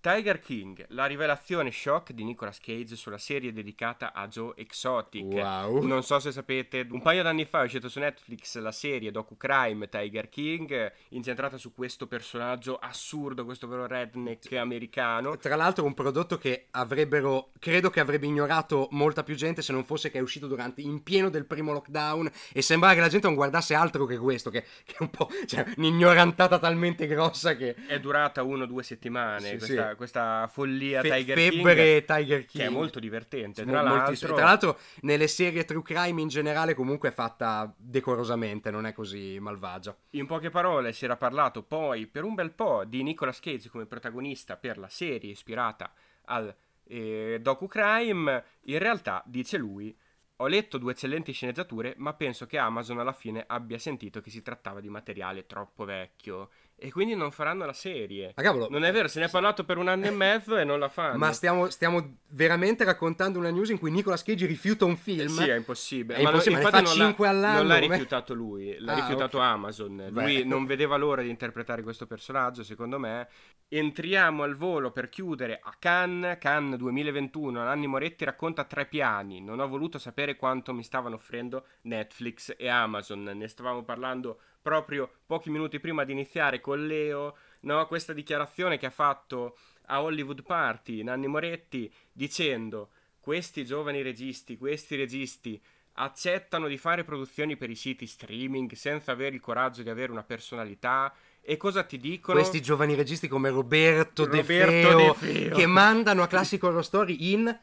Tiger 0.00 0.40
King, 0.40 0.86
la 0.88 1.04
rivelazione 1.04 1.70
shock 1.70 2.12
di 2.12 2.24
Nicolas 2.24 2.58
Cage 2.58 2.96
sulla 2.96 3.18
serie 3.18 3.52
dedicata 3.52 4.14
a 4.14 4.26
Joe 4.28 4.54
Exotic. 4.56 5.24
Wow. 5.24 5.84
Non 5.84 6.02
so 6.02 6.18
se 6.18 6.32
sapete, 6.32 6.86
un 6.90 7.02
paio 7.02 7.22
d'anni 7.22 7.44
fa 7.44 7.60
è 7.60 7.64
uscita 7.64 7.88
su 7.88 7.98
Netflix 7.98 8.58
la 8.58 8.72
serie 8.72 9.10
docu-crime 9.10 9.90
Tiger 9.90 10.30
King, 10.30 10.90
incentrata 11.10 11.58
su 11.58 11.74
questo 11.74 12.06
personaggio 12.06 12.78
assurdo, 12.78 13.44
questo 13.44 13.68
vero 13.68 13.86
redneck 13.86 14.50
americano. 14.54 15.36
Tra 15.36 15.54
l'altro 15.54 15.84
un 15.84 15.92
prodotto 15.92 16.38
che 16.38 16.68
avrebbero, 16.70 17.50
credo 17.58 17.90
che 17.90 18.00
avrebbe 18.00 18.26
ignorato 18.26 18.88
molta 18.92 19.22
più 19.22 19.34
gente 19.34 19.60
se 19.60 19.72
non 19.72 19.84
fosse 19.84 20.10
che 20.10 20.18
è 20.18 20.22
uscito 20.22 20.46
durante, 20.46 20.80
in 20.80 21.02
pieno 21.02 21.28
del 21.28 21.44
primo 21.44 21.72
lockdown 21.72 22.30
e 22.54 22.62
sembrava 22.62 22.94
che 22.94 23.00
la 23.00 23.08
gente 23.08 23.26
non 23.26 23.36
guardasse 23.36 23.74
altro 23.74 24.06
che 24.06 24.16
questo, 24.16 24.48
che, 24.48 24.64
che 24.82 24.94
è 24.98 25.02
un 25.02 25.10
po', 25.10 25.28
cioè, 25.44 25.74
un'ignorantata 25.76 26.58
talmente 26.58 27.06
grossa 27.06 27.54
che... 27.54 27.74
È 27.86 28.00
durata 28.00 28.42
uno 28.42 28.61
o 28.62 28.66
due 28.66 28.82
settimane 28.82 29.48
Sì, 29.48 29.56
questa, 29.58 29.90
sì. 29.90 29.96
questa 29.96 30.48
follia 30.50 31.00
Fe- 31.00 31.10
Tiger 31.10 31.38
febbre 31.38 31.74
King. 31.74 32.04
Tiger 32.04 32.44
King. 32.44 32.62
Che 32.62 32.64
è 32.64 32.70
molto 32.70 32.98
divertente. 33.00 33.64
Tra 33.64 33.82
moltissimo. 33.84 34.32
l'altro, 34.32 34.34
Tra 34.34 34.44
l'altro, 34.44 34.78
nelle 35.02 35.28
serie 35.28 35.64
true 35.64 35.82
crime 35.82 36.20
in 36.20 36.28
generale, 36.28 36.74
comunque 36.74 37.08
è 37.10 37.12
fatta 37.12 37.72
decorosamente, 37.76 38.70
non 38.70 38.86
è 38.86 38.92
così 38.92 39.38
malvagia. 39.40 39.96
In 40.10 40.26
poche 40.26 40.50
parole 40.50 40.92
si 40.92 41.04
era 41.04 41.16
parlato 41.16 41.62
poi 41.62 42.06
per 42.06 42.24
un 42.24 42.34
bel 42.34 42.50
po' 42.52 42.84
di 42.84 43.02
Nicolas 43.02 43.40
Cage 43.40 43.68
come 43.68 43.86
protagonista 43.86 44.56
per 44.56 44.78
la 44.78 44.88
serie 44.88 45.30
ispirata 45.30 45.92
al 46.26 46.54
eh, 46.84 47.38
docu-crime. 47.40 48.44
In 48.62 48.78
realtà, 48.78 49.22
dice 49.26 49.56
lui, 49.56 49.96
ho 50.36 50.46
letto 50.48 50.78
due 50.78 50.92
eccellenti 50.92 51.32
sceneggiature, 51.32 51.94
ma 51.98 52.14
penso 52.14 52.46
che 52.46 52.58
Amazon 52.58 52.98
alla 52.98 53.12
fine 53.12 53.44
abbia 53.46 53.78
sentito 53.78 54.20
che 54.20 54.30
si 54.30 54.42
trattava 54.42 54.80
di 54.80 54.88
materiale 54.88 55.46
troppo 55.46 55.84
vecchio 55.84 56.50
e 56.76 56.90
quindi 56.90 57.14
non 57.14 57.30
faranno 57.30 57.64
la 57.64 57.72
serie. 57.72 58.32
Ma 58.34 58.42
cavolo, 58.42 58.68
Non 58.68 58.84
è 58.84 58.90
vero, 58.92 59.06
se 59.08 59.20
ne 59.20 59.26
è 59.26 59.30
parlato 59.30 59.64
per 59.64 59.78
un 59.78 59.88
anno 59.88 60.06
e 60.06 60.10
mezzo 60.10 60.56
e 60.56 60.64
non 60.64 60.78
la 60.80 60.88
fanno. 60.88 61.16
ma 61.18 61.32
stiamo, 61.32 61.70
stiamo 61.70 62.16
veramente 62.30 62.82
raccontando 62.84 63.38
una 63.38 63.50
news 63.50 63.68
in 63.70 63.78
cui 63.78 63.90
Nicolas 63.90 64.22
Cage 64.22 64.46
rifiuta 64.46 64.84
un 64.84 64.96
film? 64.96 65.26
Sì, 65.28 65.48
è 65.48 65.54
impossibile. 65.56 66.18
È 66.18 66.22
Ma 66.22 66.30
impossibile, 66.30 66.60
non, 66.62 66.66
infatti 66.72 66.84
fa 66.86 67.04
non 67.04 67.14
l'ha- 67.16 67.28
all'anno, 67.28 67.56
Non 67.58 67.66
l'ha 67.68 67.78
rifiutato 67.78 68.34
lui, 68.34 68.76
l'ha 68.78 68.92
Ah, 68.92 68.96
rifiutato 68.96 69.36
ok. 69.38 69.42
Amazon. 69.44 70.08
Lui 70.10 70.38
Beh. 70.38 70.44
non 70.44 70.66
vedeva 70.66 70.96
l'ora 70.96 71.22
di 71.22 71.28
interpretare 71.30 71.82
questo 71.82 72.06
personaggio, 72.06 72.62
secondo 72.64 72.98
me. 72.98 73.28
Entriamo 73.68 74.42
al 74.42 74.54
volo 74.56 74.90
per 74.90 75.08
chiudere 75.08 75.58
a 75.62 75.74
Cannes, 75.78 76.36
Cannes 76.38 76.76
2021. 76.78 77.62
Nanni 77.62 77.86
Moretti 77.86 78.24
racconta 78.24 78.64
tre 78.64 78.84
piani. 78.86 79.40
Non 79.40 79.60
ho 79.60 79.68
voluto 79.68 79.98
sapere 79.98 80.36
quanto 80.36 80.74
mi 80.74 80.82
stavano 80.82 81.14
offrendo 81.14 81.64
Netflix 81.82 82.54
e 82.58 82.68
Amazon. 82.68 83.22
Ne 83.22 83.48
stavamo 83.48 83.82
parlando 83.82 84.40
proprio 84.62 85.10
pochi 85.26 85.50
minuti 85.50 85.80
prima 85.80 86.04
di 86.04 86.12
iniziare 86.12 86.60
con 86.60 86.86
Leo. 86.86 87.36
No, 87.60 87.86
questa 87.86 88.12
dichiarazione 88.12 88.78
che 88.78 88.86
ha 88.86 88.90
fatto 88.90 89.58
a 89.86 90.02
Hollywood 90.02 90.42
Party 90.42 91.02
Nanni 91.02 91.26
Moretti 91.26 91.92
dicendo 92.12 92.90
questi 93.20 93.64
giovani 93.64 94.02
registi, 94.02 94.56
questi 94.56 94.96
registi 94.96 95.60
accettano 95.94 96.68
di 96.68 96.78
fare 96.78 97.04
produzioni 97.04 97.56
per 97.56 97.68
i 97.68 97.74
siti 97.74 98.06
streaming 98.06 98.72
senza 98.72 99.12
avere 99.12 99.34
il 99.34 99.40
coraggio 99.40 99.82
di 99.82 99.90
avere 99.90 100.10
una 100.10 100.22
personalità 100.22 101.12
e 101.40 101.56
cosa 101.56 101.82
ti 101.82 101.98
dicono? 101.98 102.38
Questi 102.38 102.62
giovani 102.62 102.94
registi 102.94 103.28
come 103.28 103.50
Roberto, 103.50 104.24
De, 104.24 104.38
Roberto 104.38 104.88
Feo, 104.88 104.96
De 104.96 105.14
Feo. 105.14 105.56
che 105.56 105.66
mandano 105.66 106.22
a 106.22 106.28
Classic 106.28 106.62
Horror 106.62 106.84
Story 106.84 107.32
in 107.32 107.58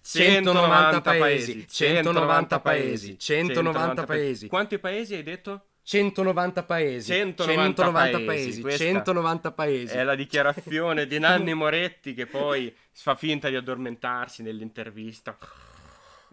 190 0.00 1.00
paesi, 1.02 1.66
190 1.68 2.60
paesi, 2.60 3.18
190 3.18 4.04
paesi, 4.04 4.48
Quanti 4.48 4.78
paesi 4.78 5.14
hai 5.14 5.22
detto? 5.22 5.66
190 5.88 6.64
paesi, 6.64 7.12
190 7.14 7.92
paesi, 7.92 8.24
paesi, 8.26 8.60
questa 8.60 8.84
190 8.84 9.52
paesi. 9.52 9.94
È 9.96 10.02
la 10.02 10.14
dichiarazione 10.14 11.06
di 11.06 11.18
Nanni 11.18 11.54
Moretti 11.56 12.12
che 12.12 12.26
poi 12.26 12.70
fa 12.92 13.14
finta 13.14 13.48
di 13.48 13.56
addormentarsi 13.56 14.42
nell'intervista. 14.42 15.38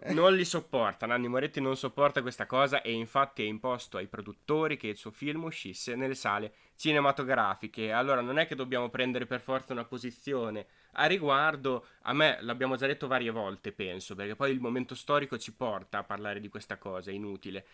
Non 0.08 0.34
li 0.34 0.44
sopporta, 0.44 1.06
Nanni 1.06 1.26
Moretti 1.26 1.62
non 1.62 1.74
sopporta 1.74 2.20
questa 2.20 2.44
cosa 2.44 2.82
e 2.82 2.92
infatti 2.92 3.40
ha 3.40 3.46
imposto 3.46 3.96
ai 3.96 4.08
produttori 4.08 4.76
che 4.76 4.88
il 4.88 4.96
suo 4.98 5.10
film 5.10 5.44
uscisse 5.44 5.94
nelle 5.94 6.14
sale 6.14 6.52
cinematografiche. 6.76 7.92
Allora 7.92 8.20
non 8.20 8.38
è 8.38 8.46
che 8.46 8.56
dobbiamo 8.56 8.90
prendere 8.90 9.24
per 9.24 9.40
forza 9.40 9.72
una 9.72 9.86
posizione 9.86 10.66
a 10.98 11.06
riguardo, 11.06 11.86
a 12.02 12.12
me 12.12 12.38
l'abbiamo 12.40 12.76
già 12.76 12.86
detto 12.86 13.06
varie 13.06 13.30
volte, 13.30 13.72
penso, 13.72 14.14
perché 14.14 14.36
poi 14.36 14.50
il 14.50 14.60
momento 14.60 14.94
storico 14.94 15.38
ci 15.38 15.54
porta 15.54 15.98
a 15.98 16.04
parlare 16.04 16.40
di 16.40 16.48
questa 16.48 16.76
cosa, 16.76 17.10
è 17.10 17.14
inutile. 17.14 17.64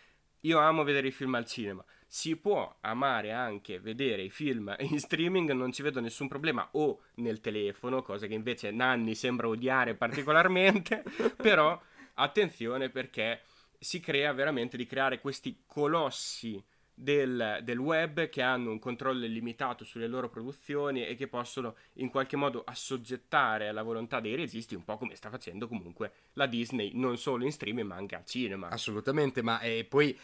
Io 0.45 0.59
amo 0.59 0.83
vedere 0.83 1.09
i 1.09 1.13
film 1.13 1.35
al 1.37 1.47
cinema. 1.47 1.85
Si 2.07 2.37
può 2.37 2.77
amare 2.81 3.33
anche 3.33 3.79
vedere 3.79 4.23
i 4.23 4.31
film 4.31 4.75
in 4.81 4.99
streaming, 4.99 5.53
non 5.53 5.73
ci 5.73 5.83
vedo 5.83 6.01
nessun 6.01 6.29
problema, 6.29 6.69
o 6.73 7.03
nel 7.17 7.41
telefono, 7.41 8.03
cosa 8.03 8.27
che 8.27 8.35
invece 8.35 8.71
Nanni 8.71 9.15
sembra 9.15 9.49
odiare 9.49 9.95
particolarmente, 9.95 11.05
però 11.37 11.81
attenzione 12.15 12.91
perché 12.91 13.43
si 13.79 14.01
crea 14.01 14.33
veramente 14.33 14.77
di 14.77 14.87
creare 14.87 15.21
questi 15.21 15.63
colossi 15.67 16.63
del, 17.03 17.61
del 17.63 17.79
web 17.79 18.29
che 18.29 18.43
hanno 18.43 18.71
un 18.71 18.79
controllo 18.79 19.25
illimitato 19.25 19.85
sulle 19.85 20.07
loro 20.07 20.29
produzioni 20.29 21.05
e 21.05 21.15
che 21.17 21.27
possono 21.27 21.75
in 21.95 22.09
qualche 22.09 22.37
modo 22.37 22.63
assoggettare 22.65 23.69
alla 23.69 23.83
volontà 23.83 24.21
dei 24.21 24.37
registi, 24.37 24.75
un 24.75 24.85
po' 24.85 24.97
come 24.97 25.17
sta 25.17 25.29
facendo 25.29 25.67
comunque 25.67 26.13
la 26.35 26.47
Disney, 26.47 26.93
non 26.95 27.19
solo 27.19 27.45
in 27.45 27.53
streaming 27.53 27.89
ma 27.89 27.97
anche 27.97 28.15
al 28.15 28.25
cinema. 28.25 28.69
Assolutamente, 28.69 29.43
ma 29.43 29.61
eh, 29.61 29.85
poi 29.85 30.17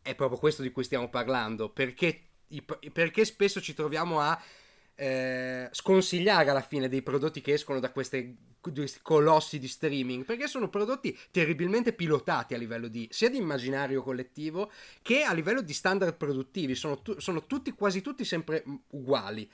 è 0.00 0.14
proprio 0.14 0.38
questo 0.38 0.62
di 0.62 0.70
cui 0.70 0.84
stiamo 0.84 1.08
parlando, 1.08 1.68
perché, 1.68 2.20
perché 2.92 3.24
spesso 3.24 3.60
ci 3.60 3.74
troviamo 3.74 4.20
a 4.20 4.40
eh, 4.96 5.68
sconsigliare 5.72 6.50
alla 6.50 6.60
fine 6.60 6.88
dei 6.88 7.02
prodotti 7.02 7.40
che 7.40 7.52
escono 7.54 7.80
da 7.80 7.90
queste- 7.90 8.36
questi 8.60 9.00
colossi 9.02 9.58
di 9.58 9.68
streaming, 9.68 10.24
perché 10.24 10.46
sono 10.46 10.68
prodotti 10.68 11.16
terribilmente 11.30 11.92
pilotati 11.92 12.54
a 12.54 12.58
livello 12.58 12.88
di 12.88 13.06
sia 13.10 13.28
di 13.28 13.36
immaginario 13.36 14.02
collettivo 14.02 14.70
che 15.02 15.22
a 15.22 15.32
livello 15.32 15.60
di 15.60 15.72
standard 15.72 16.16
produttivi, 16.16 16.74
sono, 16.74 17.02
tu- 17.02 17.18
sono 17.18 17.46
tutti, 17.46 17.72
quasi 17.72 18.00
tutti 18.00 18.24
sempre 18.24 18.64
uguali. 18.90 19.50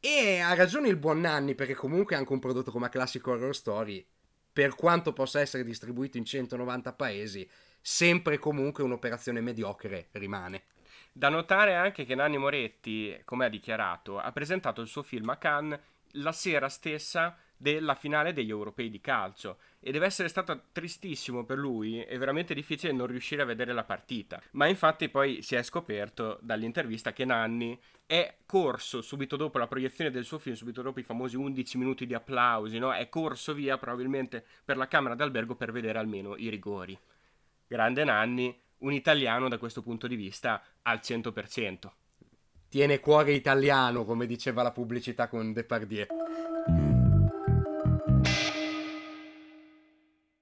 E 0.00 0.38
ha 0.38 0.54
ragione 0.54 0.88
il 0.88 0.96
buon 0.96 1.20
Nanni, 1.20 1.54
perché 1.54 1.74
comunque 1.74 2.16
anche 2.16 2.32
un 2.32 2.38
prodotto 2.38 2.70
come 2.70 2.88
Classic 2.88 3.24
Horror 3.26 3.54
Story, 3.54 4.04
per 4.52 4.74
quanto 4.74 5.12
possa 5.12 5.40
essere 5.40 5.62
distribuito 5.62 6.16
in 6.16 6.24
190 6.24 6.92
paesi, 6.94 7.48
sempre 7.80 8.34
e 8.34 8.38
comunque 8.38 8.82
un'operazione 8.82 9.40
mediocre 9.40 10.08
rimane. 10.12 10.64
Da 11.12 11.28
notare 11.28 11.74
anche 11.74 12.04
che 12.04 12.14
Nanni 12.14 12.38
Moretti, 12.38 13.20
come 13.24 13.46
ha 13.46 13.48
dichiarato, 13.48 14.18
ha 14.18 14.30
presentato 14.32 14.80
il 14.80 14.86
suo 14.86 15.02
film 15.02 15.28
a 15.30 15.36
Cannes 15.36 15.80
la 16.14 16.32
sera 16.32 16.68
stessa 16.68 17.36
della 17.56 17.94
finale 17.94 18.32
degli 18.32 18.48
europei 18.48 18.88
di 18.88 19.02
calcio 19.02 19.58
e 19.80 19.92
deve 19.92 20.06
essere 20.06 20.28
stato 20.28 20.68
tristissimo 20.72 21.44
per 21.44 21.58
lui 21.58 22.00
è 22.00 22.16
veramente 22.16 22.54
difficile 22.54 22.90
non 22.90 23.06
riuscire 23.06 23.42
a 23.42 23.44
vedere 23.44 23.74
la 23.74 23.84
partita 23.84 24.40
ma 24.52 24.66
infatti 24.66 25.10
poi 25.10 25.42
si 25.42 25.56
è 25.56 25.62
scoperto 25.62 26.38
dall'intervista 26.40 27.12
che 27.12 27.26
Nanni 27.26 27.78
è 28.06 28.34
corso 28.46 29.02
subito 29.02 29.36
dopo 29.36 29.58
la 29.58 29.66
proiezione 29.66 30.10
del 30.10 30.24
suo 30.24 30.38
film 30.38 30.56
subito 30.56 30.80
dopo 30.80 31.00
i 31.00 31.04
famosi 31.04 31.36
11 31.36 31.76
minuti 31.76 32.06
di 32.06 32.14
applausi 32.14 32.78
no? 32.78 32.94
è 32.94 33.10
corso 33.10 33.52
via 33.52 33.76
probabilmente 33.76 34.42
per 34.64 34.78
la 34.78 34.88
camera 34.88 35.14
d'albergo 35.14 35.54
per 35.54 35.70
vedere 35.70 35.98
almeno 35.98 36.36
i 36.36 36.48
rigori 36.48 36.98
grande 37.66 38.04
Nanni 38.04 38.58
un 38.80 38.92
italiano 38.92 39.48
da 39.48 39.58
questo 39.58 39.82
punto 39.82 40.06
di 40.06 40.16
vista 40.16 40.62
al 40.82 41.00
100% 41.02 41.90
Tiene 42.68 43.00
cuore 43.00 43.32
italiano, 43.32 44.04
come 44.04 44.26
diceva 44.26 44.62
la 44.62 44.72
pubblicità 44.72 45.28
con 45.28 45.52
Depardieu. 45.52 46.06